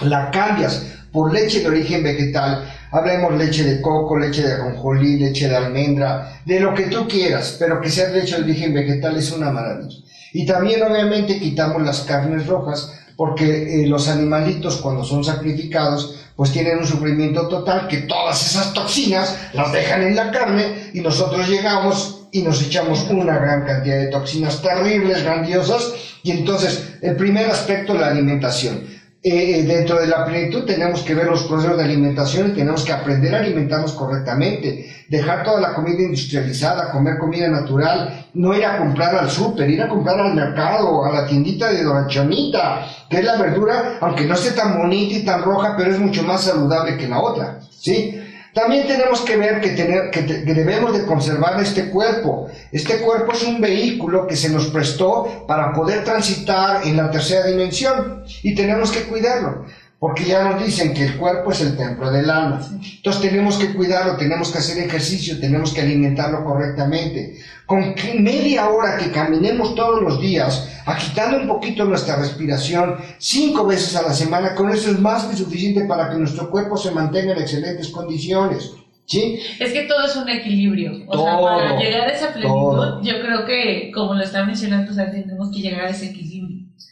[0.01, 5.49] la cambias por leche de origen vegetal, hablemos leche de coco, leche de ajonjolí, leche
[5.49, 9.31] de almendra, de lo que tú quieras, pero que sea leche de origen vegetal es
[9.31, 9.99] una maravilla.
[10.33, 16.53] Y también obviamente quitamos las carnes rojas, porque eh, los animalitos cuando son sacrificados pues
[16.53, 21.49] tienen un sufrimiento total que todas esas toxinas las dejan en la carne y nosotros
[21.49, 27.51] llegamos y nos echamos una gran cantidad de toxinas terribles, grandiosas y entonces el primer
[27.51, 32.51] aspecto la alimentación eh, dentro de la plenitud tenemos que ver los procesos de alimentación
[32.51, 38.27] y tenemos que aprender a alimentarnos correctamente, dejar toda la comida industrializada, comer comida natural,
[38.35, 41.83] no ir a comprar al súper, ir a comprar al mercado, a la tiendita de
[41.83, 45.91] Don Chonita, que es la verdura, aunque no esté tan bonita y tan roja, pero
[45.91, 48.18] es mucho más saludable que la otra, ¿sí?
[48.59, 52.49] También tenemos que ver que, tener, que, debemos de conservar este cuerpo.
[52.73, 57.47] Este cuerpo es un vehículo que se nos prestó para poder transitar en la tercera
[57.47, 59.65] dimensión y tenemos que cuidarlo
[59.99, 62.61] porque ya nos dicen que el cuerpo es el templo del alma.
[62.71, 67.39] Entonces tenemos que cuidarlo, tenemos que hacer ejercicio, tenemos que alimentarlo correctamente.
[67.67, 73.97] Con media hora que caminemos todos los días, agitando un poquito nuestra respiración, cinco veces
[73.97, 77.33] a la semana, con eso es más que suficiente para que nuestro cuerpo se mantenga
[77.33, 78.73] en excelentes condiciones.
[79.05, 79.41] ¿Sí?
[79.59, 80.93] Es que todo es un equilibrio.
[81.07, 85.51] O sea, para llegar a esa plenitud, yo creo que, como lo está mencionando, tenemos
[85.51, 86.28] que llegar a ese equilibrio.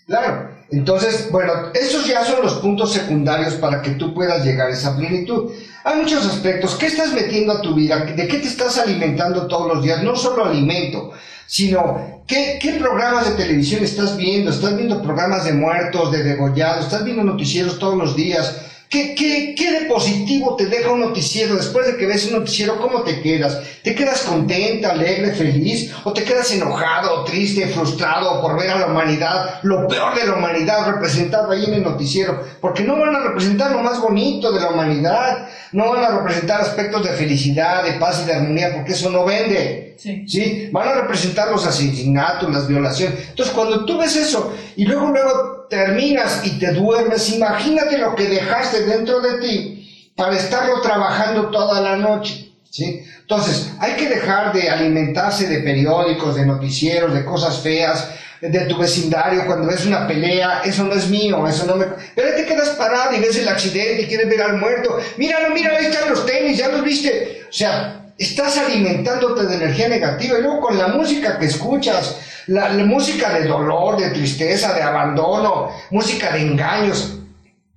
[0.07, 4.73] Claro, entonces, bueno, esos ya son los puntos secundarios para que tú puedas llegar a
[4.73, 5.53] esa plenitud.
[5.85, 6.75] Hay muchos aspectos.
[6.75, 7.99] ¿Qué estás metiendo a tu vida?
[7.99, 10.03] ¿De qué te estás alimentando todos los días?
[10.03, 11.13] No solo alimento,
[11.47, 14.51] sino ¿qué, qué programas de televisión estás viendo?
[14.51, 16.87] ¿Estás viendo programas de muertos, de degollados?
[16.87, 18.66] ¿Estás viendo noticieros todos los días?
[18.89, 21.57] ¿Qué, qué, qué de positivo te deja un noticiero?
[21.57, 23.61] Después de que ves un noticiero, ¿cómo te quedas?
[23.83, 25.93] ¿Te quedas contenta, alegre, feliz?
[26.05, 30.35] ¿O te quedas enojado, triste, frustrado por ver a la humanidad, lo peor de la
[30.35, 32.45] humanidad representado ahí en el noticiero?
[32.61, 36.61] Porque no van a representar lo más bonito de la humanidad, no van a representar
[36.61, 39.97] aspectos de felicidad, de paz y de armonía, porque eso no vende.
[39.99, 40.25] Sí.
[40.29, 40.69] ¿sí?
[40.73, 43.31] Van a representar los asesinatos, las violaciones.
[43.31, 48.29] Entonces, cuando tú ves eso y luego, luego terminas y te duermes, imagínate lo que
[48.29, 52.53] dejaste dentro de ti para estarlo trabajando toda la noche.
[52.71, 53.05] ¿sí?
[53.21, 58.09] Entonces, hay que dejar de alimentarse de periódicos, de noticieros, de cosas feas,
[58.41, 61.87] de tu vecindario, cuando ves una pelea, eso no es mío, eso no me...
[62.15, 64.99] Pero te quedas parado y ves el accidente y quieres ver al muerto.
[65.17, 67.43] Míralo, míralo, ahí están los tenis, ya los viste.
[67.49, 72.71] O sea, estás alimentándote de energía negativa y luego con la música que escuchas, la,
[72.71, 77.19] música de dolor, de tristeza, de abandono, música de engaños.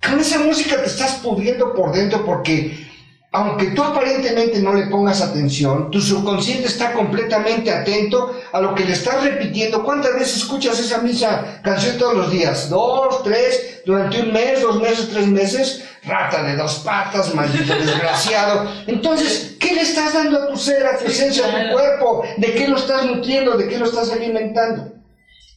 [0.02, 2.89] Con esa música te estás pudriendo por dentro porque
[3.32, 8.84] aunque tú aparentemente no le pongas atención, tu subconsciente está completamente atento a lo que
[8.84, 9.84] le estás repitiendo.
[9.84, 12.68] ¿Cuántas veces escuchas esa misma canción todos los días?
[12.68, 15.84] ¿Dos, tres, durante un mes, dos meses, tres meses?
[16.02, 18.68] Rata de dos patas, maldito desgraciado.
[18.88, 22.24] Entonces, ¿qué le estás dando a tu ser, a tu esencia, a tu cuerpo?
[22.36, 23.56] ¿De qué lo estás nutriendo?
[23.56, 24.99] ¿De qué lo estás alimentando?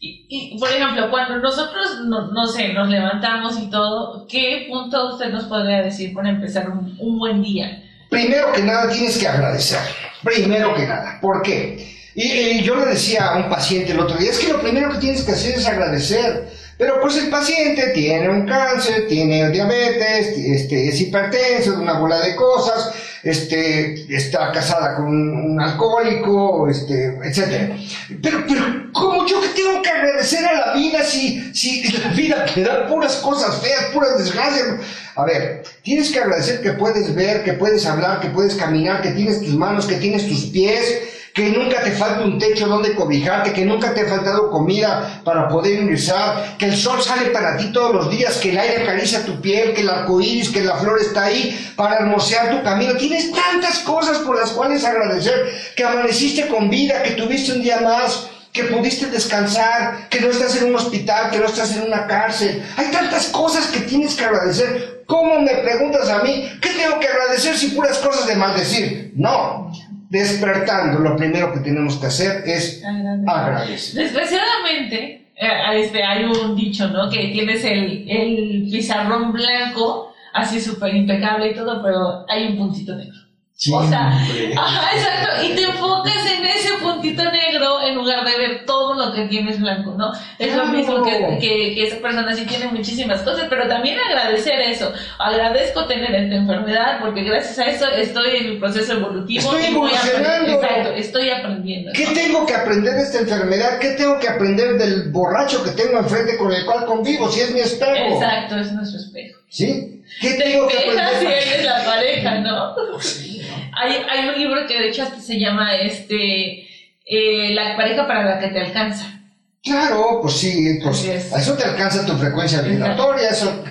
[0.06, 5.45] Y, por ejemplo, cuando nosotros, no, sé, nos levantamos y todo, ¿qué punto usted nos
[5.45, 7.82] podría decir para empezar un, un buen día?
[8.10, 9.80] Primero que nada tienes que agradecer.
[10.22, 11.20] Primero que nada.
[11.22, 11.93] ¿Por qué?
[12.16, 14.99] Y, yo le decía a un paciente el otro día, es que lo primero que
[14.99, 16.49] tienes que hacer es agradecer.
[16.78, 22.36] Pero pues el paciente tiene un cáncer, tiene diabetes, este, es hipertenso, una bola de
[22.36, 22.93] cosas,
[23.24, 27.74] este, está casada con un, alcohólico, este, etc.
[28.22, 32.46] Pero, pero, ¿cómo yo que tengo que agradecer a la vida si, si la vida
[32.54, 34.80] te da puras cosas feas, puras desgracias?
[35.16, 39.12] A ver, tienes que agradecer que puedes ver, que puedes hablar, que puedes caminar, que
[39.12, 43.54] tienes tus manos, que tienes tus pies, que nunca te falta un techo donde cobijarte,
[43.54, 47.72] que nunca te ha faltado comida para poder ingresar, que el sol sale para ti
[47.72, 50.76] todos los días, que el aire acaricia tu piel, que el arco iris, que la
[50.76, 52.96] flor está ahí para hermosear tu camino.
[52.98, 57.82] Tienes tantas cosas por las cuales agradecer, que amaneciste con vida, que tuviste un día
[57.82, 62.06] más, que pudiste descansar, que no estás en un hospital, que no estás en una
[62.06, 62.64] cárcel.
[62.78, 65.04] Hay tantas cosas que tienes que agradecer.
[65.08, 69.12] ¿Cómo me preguntas a mí qué tengo que agradecer si puras cosas de maldecir?
[69.16, 69.72] No,
[70.14, 72.84] despertando, lo primero que tenemos que hacer es
[73.26, 74.03] agradecer.
[74.03, 77.09] Desgraciadamente, eh, este, hay un dicho, ¿no?
[77.09, 82.95] Que tienes el, el pizarrón blanco, así súper impecable y todo, pero hay un puntito
[82.95, 83.23] negro.
[83.72, 88.66] O sea, ajá, exacto, y te enfocas en ese puntito negro en lugar de ver
[88.66, 90.12] todo lo que tienes blanco, ¿no?
[90.38, 94.91] Es lo mismo que, que, esa persona sí tiene muchísimas cosas, pero también agradecer eso.
[95.18, 99.39] Agradezco tener esta enfermedad porque gracias a eso estoy en mi proceso evolutivo.
[99.39, 100.54] Estoy evolucionando.
[100.54, 101.91] Exacto, estoy aprendiendo.
[101.93, 103.80] ¿Qué tengo que aprender de esta enfermedad?
[103.80, 107.30] ¿Qué tengo que aprender del borracho que tengo enfrente con el cual convivo?
[107.30, 108.16] Si es mi espejo.
[108.16, 109.39] Exacto, es nuestro espejo.
[109.47, 110.04] ¿Sí?
[110.20, 111.20] ¿Qué tengo que aprender?
[111.20, 112.76] Si eres la pareja, ¿no?
[112.76, 113.43] Pues
[113.76, 116.68] hay, hay un libro que de hecho se llama este
[117.06, 119.22] eh, La pareja para la que te alcanza.
[119.64, 123.64] Claro, pues sí, pues a eso te alcanza tu frecuencia vibratoria, eso,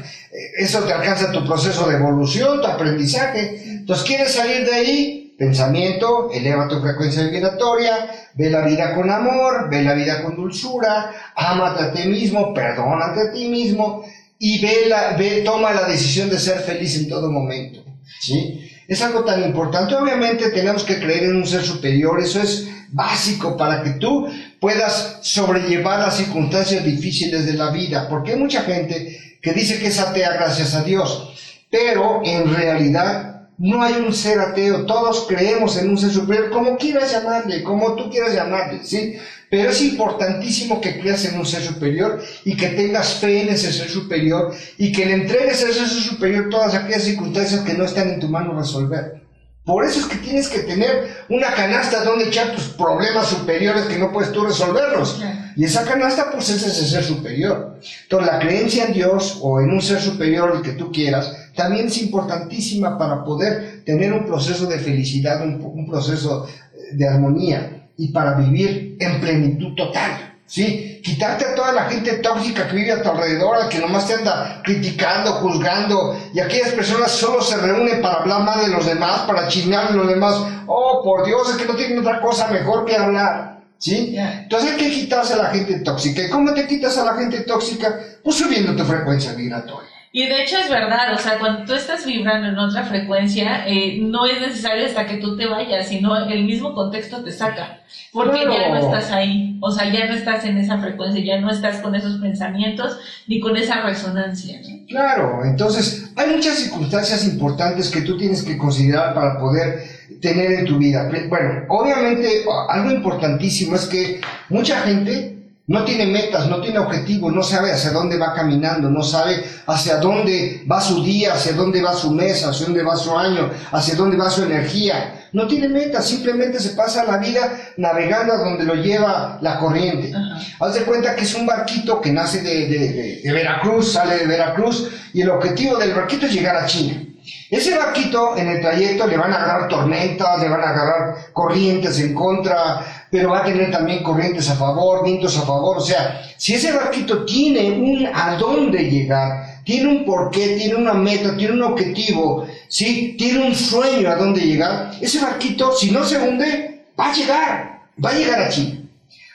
[0.59, 3.63] eso te alcanza tu proceso de evolución, tu aprendizaje.
[3.67, 5.35] Entonces, ¿quieres salir de ahí?
[5.39, 11.13] Pensamiento, eleva tu frecuencia vibratoria, ve la vida con amor, ve la vida con dulzura,
[11.37, 14.03] ámate a ti mismo, perdónate a ti mismo
[14.39, 17.85] y ve la, ve, toma la decisión de ser feliz en todo momento.
[18.21, 18.72] ¿sí?
[18.89, 19.95] Es algo tan importante.
[19.95, 24.28] Obviamente tenemos que creer en un ser superior, eso es básico para que tú
[24.61, 29.89] puedas sobrellevar las circunstancias difíciles de la vida, porque hay mucha gente que dice que
[29.89, 35.76] es atea gracias a Dios, pero en realidad no hay un ser ateo, todos creemos
[35.76, 39.16] en un ser superior, como quieras llamarle, como tú quieras llamarle, ¿sí?
[39.53, 43.71] Pero es importantísimo que creas en un ser superior y que tengas fe en ese
[43.71, 47.85] ser superior y que le entregues a ese ser superior todas aquellas circunstancias que no
[47.85, 49.23] están en tu mano resolver.
[49.63, 53.99] Por eso es que tienes que tener una canasta donde echar tus problemas superiores que
[53.99, 55.23] no puedes tú resolverlos.
[55.55, 57.79] Y esa canasta pues es ese ser superior.
[58.05, 61.89] Entonces la creencia en Dios o en un ser superior, el que tú quieras, también
[61.89, 66.49] es importantísima para poder tener un proceso de felicidad, un, un proceso
[66.91, 70.35] de armonía y para vivir en plenitud total.
[70.45, 71.01] ¿Sí?
[71.05, 74.15] Quitarte a toda la gente tóxica que vive a tu alrededor, al que nomás te
[74.15, 79.21] anda criticando, juzgando, y aquellas personas solo se reúnen para hablar mal de los demás,
[79.21, 80.35] para chismear de los demás.
[80.67, 83.63] Oh, por Dios, es que no tienen otra cosa mejor que hablar.
[83.79, 84.17] ¿Sí?
[84.19, 86.23] Entonces hay que quitarse a la gente tóxica.
[86.23, 88.01] ¿Y cómo te quitas a la gente tóxica?
[88.23, 89.91] Pues subiendo tu frecuencia migratoria.
[90.15, 93.99] Y de hecho es verdad, o sea, cuando tú estás vibrando en otra frecuencia, eh,
[93.99, 97.81] no es necesario hasta que tú te vayas, sino el mismo contexto te saca,
[98.13, 101.51] porque ya no estás ahí, o sea, ya no estás en esa frecuencia, ya no
[101.51, 104.61] estás con esos pensamientos ni con esa resonancia.
[104.87, 109.83] Claro, entonces hay muchas circunstancias importantes que tú tienes que considerar para poder
[110.21, 111.11] tener en tu vida.
[111.31, 117.43] Bueno, obviamente algo importantísimo es que mucha gente no tiene metas, no tiene objetivos, no
[117.43, 121.95] sabe hacia dónde va caminando, no sabe hacia dónde va su día, hacia dónde va
[121.95, 125.29] su mes, hacia dónde va su año, hacia dónde va su energía.
[125.33, 130.13] No tiene metas, simplemente se pasa la vida navegando a donde lo lleva la corriente.
[130.59, 134.91] Haz de cuenta que es un barquito que nace de, de Veracruz, sale de Veracruz,
[135.15, 137.03] y el objetivo del barquito es llegar a China.
[137.51, 142.01] Ese barquito en el trayecto le van a agarrar tormentas, le van a agarrar corrientes
[142.01, 145.77] en contra, pero va a tener también corrientes a favor, vientos a favor.
[145.77, 150.95] O sea, si ese barquito tiene un a dónde llegar, tiene un porqué, tiene una
[150.95, 153.15] meta, tiene un objetivo, ¿sí?
[153.19, 157.81] Tiene un sueño a dónde llegar, ese barquito, si no se hunde, va a llegar,
[158.03, 158.82] va a llegar aquí.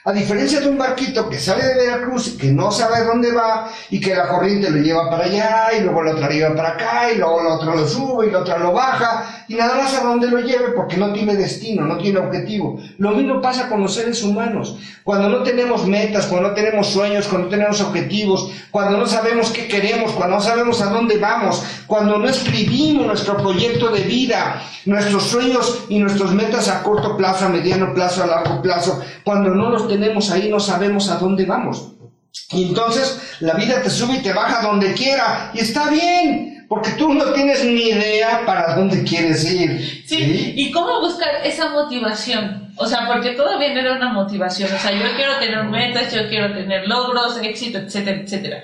[0.08, 3.70] A diferencia de un barquito que sale de Veracruz y que no sabe dónde va
[3.90, 6.68] y que la corriente lo lleva para allá y luego la otra lo lleva para
[6.70, 9.92] acá y luego la otra lo sube y la otra lo baja y nada más
[9.92, 12.80] a dónde lo lleve porque no tiene destino, no tiene objetivo.
[12.96, 14.78] Lo mismo pasa con los seres humanos.
[15.04, 19.50] Cuando no tenemos metas, cuando no tenemos sueños, cuando no tenemos objetivos, cuando no sabemos
[19.50, 24.62] qué queremos, cuando no sabemos a dónde vamos, cuando no escribimos nuestro proyecto de vida,
[24.86, 29.54] nuestros sueños y nuestras metas a corto plazo, a mediano plazo, a largo plazo, cuando
[29.54, 29.97] no los tenemos
[30.30, 31.92] ahí no sabemos a dónde vamos.
[32.52, 36.90] Y entonces la vida te sube y te baja donde quiera y está bien, porque
[36.92, 40.04] tú no tienes ni idea para dónde quieres ir.
[40.06, 42.72] Sí, ¿y cómo buscar esa motivación?
[42.76, 44.72] O sea, porque todo viene de una motivación.
[44.72, 48.62] O sea, yo quiero tener metas, yo quiero tener logros, éxito, etcétera, etcétera.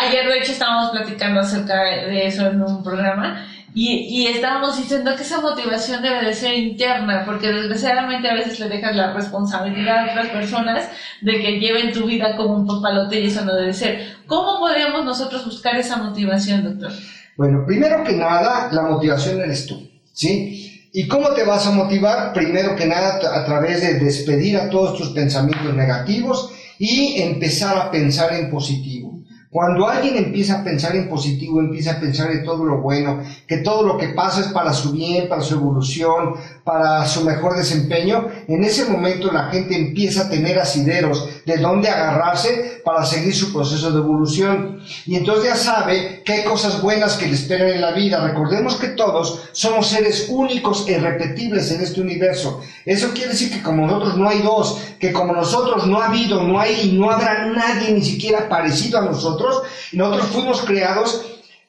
[0.00, 5.14] Ayer, de hecho, estábamos platicando acerca de eso en un programa y, y, estábamos diciendo
[5.14, 9.98] que esa motivación debe de ser interna, porque desgraciadamente a veces le dejas la responsabilidad
[9.98, 10.88] a otras personas
[11.20, 14.16] de que lleven tu vida como un papalote y eso no debe ser.
[14.26, 16.92] ¿Cómo podríamos nosotros buscar esa motivación, doctor?
[17.36, 20.88] Bueno, primero que nada, la motivación eres tú, ¿sí?
[20.92, 22.32] ¿Y cómo te vas a motivar?
[22.32, 27.90] Primero que nada, a través de despedir a todos tus pensamientos negativos y empezar a
[27.90, 29.07] pensar en positivo.
[29.50, 33.58] Cuando alguien empieza a pensar en positivo, empieza a pensar en todo lo bueno, que
[33.58, 36.34] todo lo que pasa es para su bien, para su evolución,
[36.64, 41.88] para su mejor desempeño, en ese momento la gente empieza a tener asideros de dónde
[41.88, 44.80] agarrarse para seguir su proceso de evolución.
[45.06, 48.20] Y entonces ya sabe que hay cosas buenas que le esperan en la vida.
[48.20, 52.60] Recordemos que todos somos seres únicos e irrepetibles en este universo.
[52.84, 56.42] Eso quiere decir que como nosotros no hay dos, que como nosotros no ha habido,
[56.42, 59.37] no hay y no habrá nadie ni siquiera parecido a nosotros,
[59.92, 61.24] nosotros fuimos creados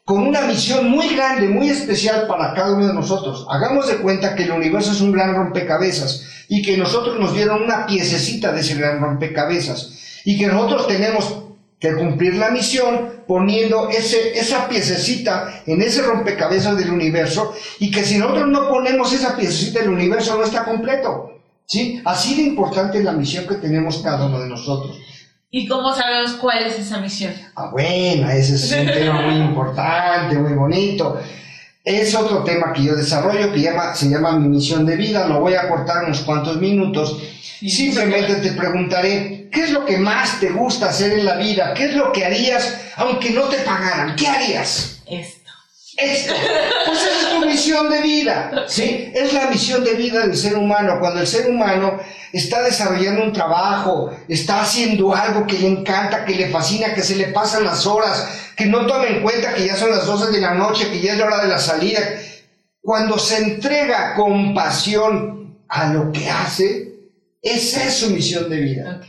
[0.05, 3.45] con una misión muy grande, muy especial para cada uno de nosotros.
[3.49, 7.61] Hagamos de cuenta que el universo es un gran rompecabezas y que nosotros nos dieron
[7.61, 11.43] una piececita de ese gran rompecabezas y que nosotros tenemos
[11.79, 18.03] que cumplir la misión poniendo ese, esa piececita en ese rompecabezas del universo y que
[18.03, 21.39] si nosotros no ponemos esa piececita del universo no está completo.
[21.65, 22.01] ¿sí?
[22.03, 24.99] Así de importante es la misión que tenemos cada uno de nosotros.
[25.51, 27.33] ¿Y cómo sabemos cuál es esa misión?
[27.55, 31.19] Ah, bueno, ese es un tema muy importante, muy bonito.
[31.83, 35.27] Es otro tema que yo desarrollo que llama, se llama mi misión de vida.
[35.27, 37.17] Lo voy a cortar unos cuantos minutos.
[37.67, 41.73] Simplemente te preguntaré, ¿qué es lo que más te gusta hacer en la vida?
[41.73, 44.15] ¿Qué es lo que harías aunque no te pagaran?
[44.15, 45.01] ¿Qué harías?
[45.99, 46.33] Esto.
[46.85, 48.65] Pues esa es tu misión de vida.
[48.67, 49.11] ¿sí?
[49.13, 50.97] Es la misión de vida del ser humano.
[50.99, 51.99] Cuando el ser humano
[52.31, 57.15] está desarrollando un trabajo, está haciendo algo que le encanta, que le fascina, que se
[57.15, 60.41] le pasan las horas, que no toma en cuenta que ya son las 12 de
[60.41, 61.99] la noche, que ya es la hora de la salida.
[62.81, 66.93] Cuando se entrega con pasión a lo que hace,
[67.41, 69.01] esa es su misión de vida.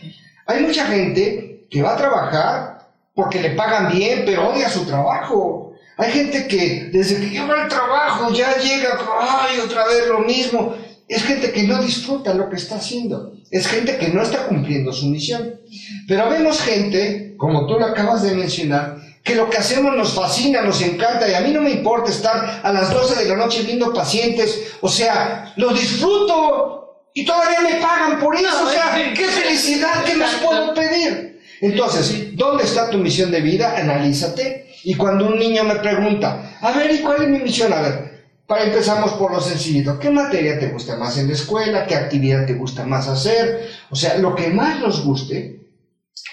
[0.46, 5.69] Hay mucha gente que va a trabajar porque le pagan bien, pero odia su trabajo.
[6.00, 10.74] Hay gente que desde que llega al trabajo ya llega, ay, otra vez lo mismo.
[11.06, 13.34] Es gente que no disfruta lo que está haciendo.
[13.50, 15.60] Es gente que no está cumpliendo su misión.
[16.08, 20.62] Pero vemos gente, como tú lo acabas de mencionar, que lo que hacemos nos fascina,
[20.62, 23.62] nos encanta y a mí no me importa estar a las 12 de la noche
[23.64, 24.76] viendo pacientes.
[24.80, 28.64] O sea, lo disfruto y todavía me pagan por eso.
[28.64, 31.42] O sea, qué felicidad que nos puedo pedir.
[31.60, 33.76] Entonces, ¿dónde está tu misión de vida?
[33.76, 34.69] Analízate.
[34.84, 37.72] Y cuando un niño me pregunta, a ver, ¿y cuál es mi misión?
[37.72, 38.10] A ver,
[38.46, 39.98] para empezamos por lo sencillito.
[39.98, 41.86] ¿Qué materia te gusta más en la escuela?
[41.86, 43.68] ¿Qué actividad te gusta más hacer?
[43.90, 45.68] O sea, lo que más nos guste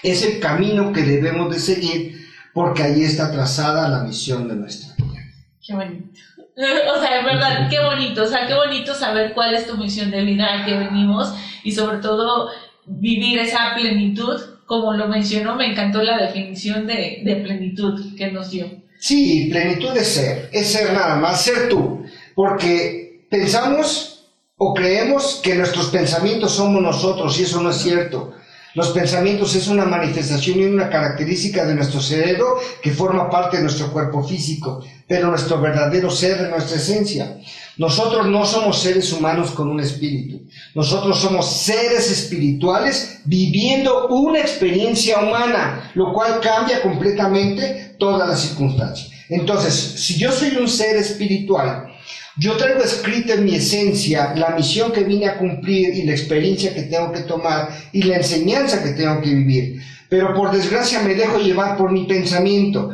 [0.02, 4.95] es el camino que debemos de seguir porque ahí está trazada la misión de nuestra
[4.95, 5.22] vida.
[5.66, 6.08] Qué bonito.
[6.58, 8.24] O sea, es verdad, qué bonito.
[8.24, 11.32] O sea, qué bonito saber cuál es tu misión de vida, a qué venimos
[11.64, 12.50] y sobre todo
[12.88, 14.41] vivir esa plenitud.
[14.68, 18.70] Como lo mencionó, me encantó la definición de, plenitud que nos dio.
[18.99, 22.03] Sí, plenitud de ser, es ser nada más, ser tú,
[22.36, 24.26] porque pensamos
[24.57, 28.34] o creemos que nuestros pensamientos somos nosotros y eso no es cierto.
[28.74, 33.63] Los pensamientos es una manifestación y una característica de nuestro cerebro que forma parte de
[33.63, 37.38] nuestro cuerpo físico, pero nuestro verdadero ser es nuestra esencia.
[37.78, 40.42] Nosotros no somos seres humanos con un espíritu.
[40.74, 49.12] Nosotros somos seres espirituales viviendo una experiencia humana, lo cual cambia completamente todas las circunstancias.
[49.30, 51.94] Entonces, si yo soy un ser espiritual,
[52.40, 56.74] yo traigo escrita en mi esencia la misión que vine a cumplir y la experiencia
[56.74, 59.82] que tengo que tomar y la enseñanza que tengo que vivir.
[60.10, 62.92] Pero por desgracia me dejo llevar por mi pensamiento.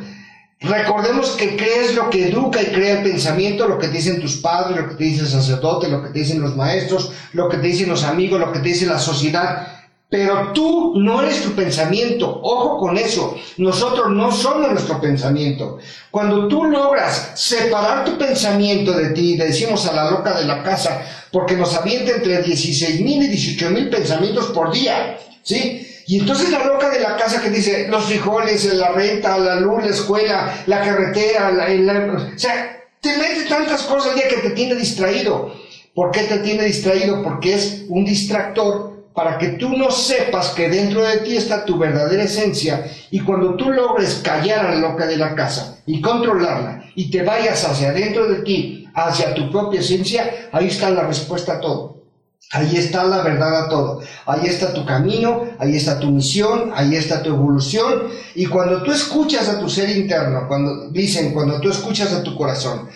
[0.64, 4.78] Recordemos que crees lo que educa y crea el pensamiento, lo que dicen tus padres,
[4.78, 7.90] lo que te dice el lo que te dicen los maestros, lo que te dicen
[7.90, 9.68] los amigos, lo que te dice la sociedad.
[10.10, 12.40] Pero tú no eres tu pensamiento.
[12.44, 13.36] Ojo con eso.
[13.58, 15.80] Nosotros no somos nuestro pensamiento.
[16.10, 20.64] Cuando tú logras separar tu pensamiento de ti, le decimos a la loca de la
[20.64, 25.93] casa, porque nos avienta entre 16 mil y 18 mil pensamientos por día, ¿sí?
[26.08, 29.84] Y entonces la loca de la casa que dice los frijoles, la renta, la luz,
[29.84, 34.52] la escuela, la carretera, la, o sea, te mete tantas cosas al día que te
[34.52, 35.54] tiene distraído.
[35.94, 37.22] ¿Por qué te tiene distraído?
[37.24, 41.78] Porque es un distractor para que tú no sepas que dentro de ti está tu
[41.78, 46.86] verdadera esencia y cuando tú logres callar a la loca de la casa y controlarla
[46.96, 51.54] y te vayas hacia adentro de ti, hacia tu propia esencia, ahí está la respuesta
[51.54, 51.93] a todo.
[52.54, 54.04] Ahí está la verdad a todo.
[54.28, 58.10] Ahí está tu camino, ahí está tu misión, ahí está tu evolución.
[58.36, 62.36] Y cuando tú escuchas a tu ser interno, cuando dicen, cuando tú escuchas a tu
[62.36, 62.88] corazón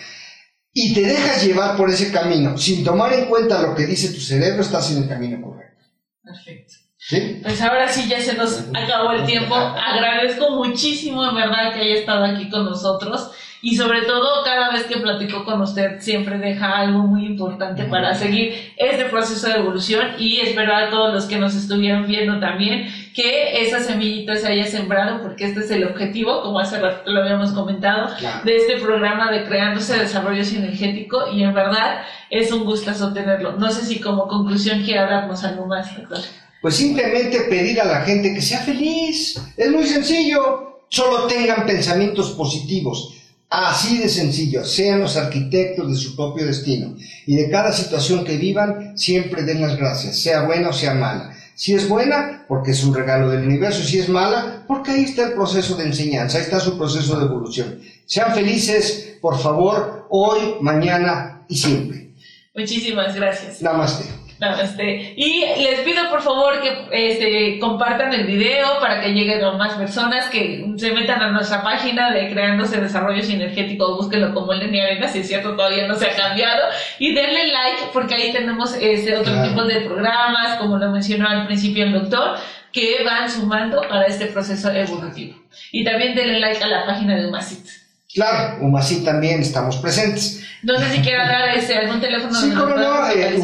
[0.72, 4.20] y te dejas llevar por ese camino, sin tomar en cuenta lo que dice tu
[4.20, 5.84] cerebro, estás en el camino correcto.
[6.24, 6.74] Perfecto.
[7.00, 7.40] ¿Sí?
[7.42, 9.56] Pues ahora sí ya se nos acabó el tiempo.
[9.56, 13.32] Agradezco muchísimo, en verdad, que haya estado aquí con nosotros
[13.62, 18.14] y sobre todo cada vez que platico con usted siempre deja algo muy importante para
[18.14, 22.88] seguir este proceso de evolución y espero a todos los que nos estuvieron viendo también
[23.16, 27.22] que esa semillita se haya sembrado porque este es el objetivo, como hace rato lo
[27.22, 33.14] habíamos comentado, de este programa de Creándose Desarrollo Sinergético y en verdad es un gustazo
[33.14, 33.54] tenerlo.
[33.54, 36.20] No sé si como conclusión quiere hablarnos algo más, doctor.
[36.62, 39.42] Pues simplemente pedir a la gente que sea feliz.
[39.56, 40.82] Es muy sencillo.
[40.90, 43.17] Solo tengan pensamientos positivos
[43.50, 46.96] Así de sencillo, sean los arquitectos de su propio destino
[47.26, 51.34] y de cada situación que vivan, siempre den las gracias, sea buena o sea mala.
[51.56, 55.30] Si es buena, porque es un regalo del universo, si es mala, porque ahí está
[55.30, 57.80] el proceso de enseñanza, ahí está su proceso de evolución.
[58.06, 62.12] Sean felices, por favor, hoy, mañana y siempre.
[62.54, 63.62] Muchísimas gracias.
[63.62, 64.17] Namaste.
[64.62, 69.54] Este, y les pido por favor que este, compartan el video para que lleguen a
[69.54, 74.80] más personas, que se metan a nuestra página de Creándose Desarrollo Sinergético, búsquenlo como Lenny
[74.80, 76.66] Arena, si es cierto, todavía no se ha cambiado,
[77.00, 81.48] y denle like porque ahí tenemos este, otro tipo de programas, como lo mencionó al
[81.48, 82.38] principio el doctor,
[82.72, 85.36] que van sumando para este proceso evolutivo.
[85.72, 87.87] Y también denle like a la página de Umacit.
[88.14, 90.42] Claro, Umacit también estamos presentes.
[90.64, 92.34] No sé si quiere dar ese, algún teléfono.
[92.34, 93.08] Sí, cómo no.
[93.10, 93.40] Eh,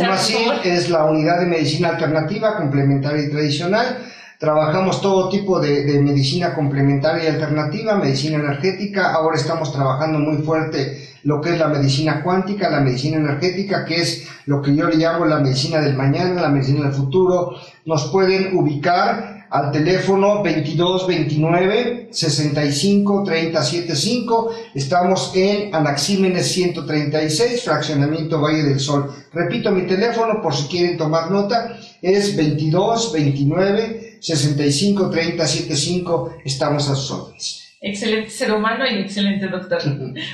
[0.64, 3.97] es la unidad de medicina alternativa, complementaria y tradicional.
[4.39, 9.14] Trabajamos todo tipo de, de, medicina complementaria y alternativa, medicina energética.
[9.14, 14.01] Ahora estamos trabajando muy fuerte lo que es la medicina cuántica, la medicina energética, que
[14.01, 17.55] es lo que yo le llamo la medicina del mañana, la medicina del futuro.
[17.86, 24.49] Nos pueden ubicar al teléfono 2229 65 375.
[24.74, 29.12] Estamos en Anaxímenes 136, fraccionamiento Valle del Sol.
[29.32, 36.38] Repito mi teléfono por si quieren tomar nota, es 2229 65 375.
[36.43, 39.81] Estamos a sus órdenes excelente ser humano y excelente doctor.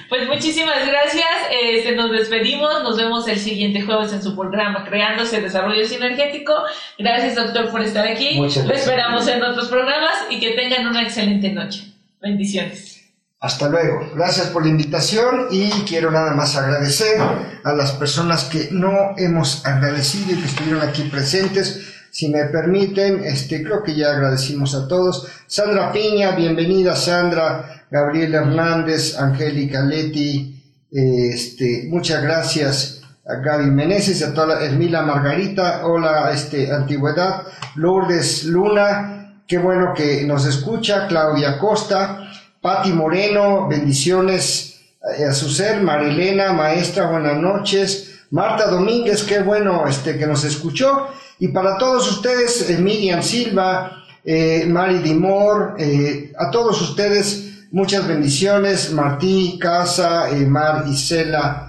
[0.08, 5.42] Pues muchísimas gracias, este, nos despedimos, nos vemos el siguiente jueves en su programa Creándose
[5.42, 6.54] Desarrollo Sinergético.
[7.00, 11.50] Gracias doctor por estar aquí, lo esperamos en otros programas y que tengan una excelente
[11.50, 11.92] noche.
[12.22, 13.00] Bendiciones.
[13.42, 14.12] Hasta luego.
[14.16, 17.20] Gracias por la invitación y quiero nada más agradecer
[17.64, 23.24] a las personas que no hemos agradecido y que estuvieron aquí presentes si me permiten,
[23.24, 25.28] este, creo que ya agradecimos a todos.
[25.48, 30.56] Sandra Piña, bienvenida Sandra, Gabriel Hernández, Angélica Leti,
[30.92, 37.44] este, muchas gracias a Gaby Meneses, a toda la, Ermila Margarita, hola este, Antigüedad,
[37.76, 42.32] Lourdes Luna, qué bueno que nos escucha, Claudia Costa,
[42.62, 50.18] Pati Moreno, bendiciones a su ser, Marilena, maestra, buenas noches, Marta Domínguez, qué bueno este,
[50.18, 56.52] que nos escuchó, y para todos ustedes, eh, Miriam Silva, eh, Mari Dimor, eh, a
[56.52, 58.92] todos ustedes, muchas bendiciones.
[58.92, 61.66] Martí, Casa, eh, Mar, Isela,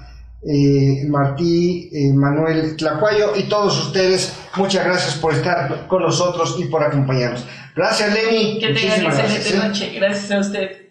[1.09, 7.45] Martí, Manuel Tlacuayo y todos ustedes, muchas gracias por estar con nosotros y por acompañarnos.
[7.77, 8.59] Gracias, Lenny.
[8.59, 9.93] Que tengan excelente noche.
[9.95, 10.90] Gracias a usted.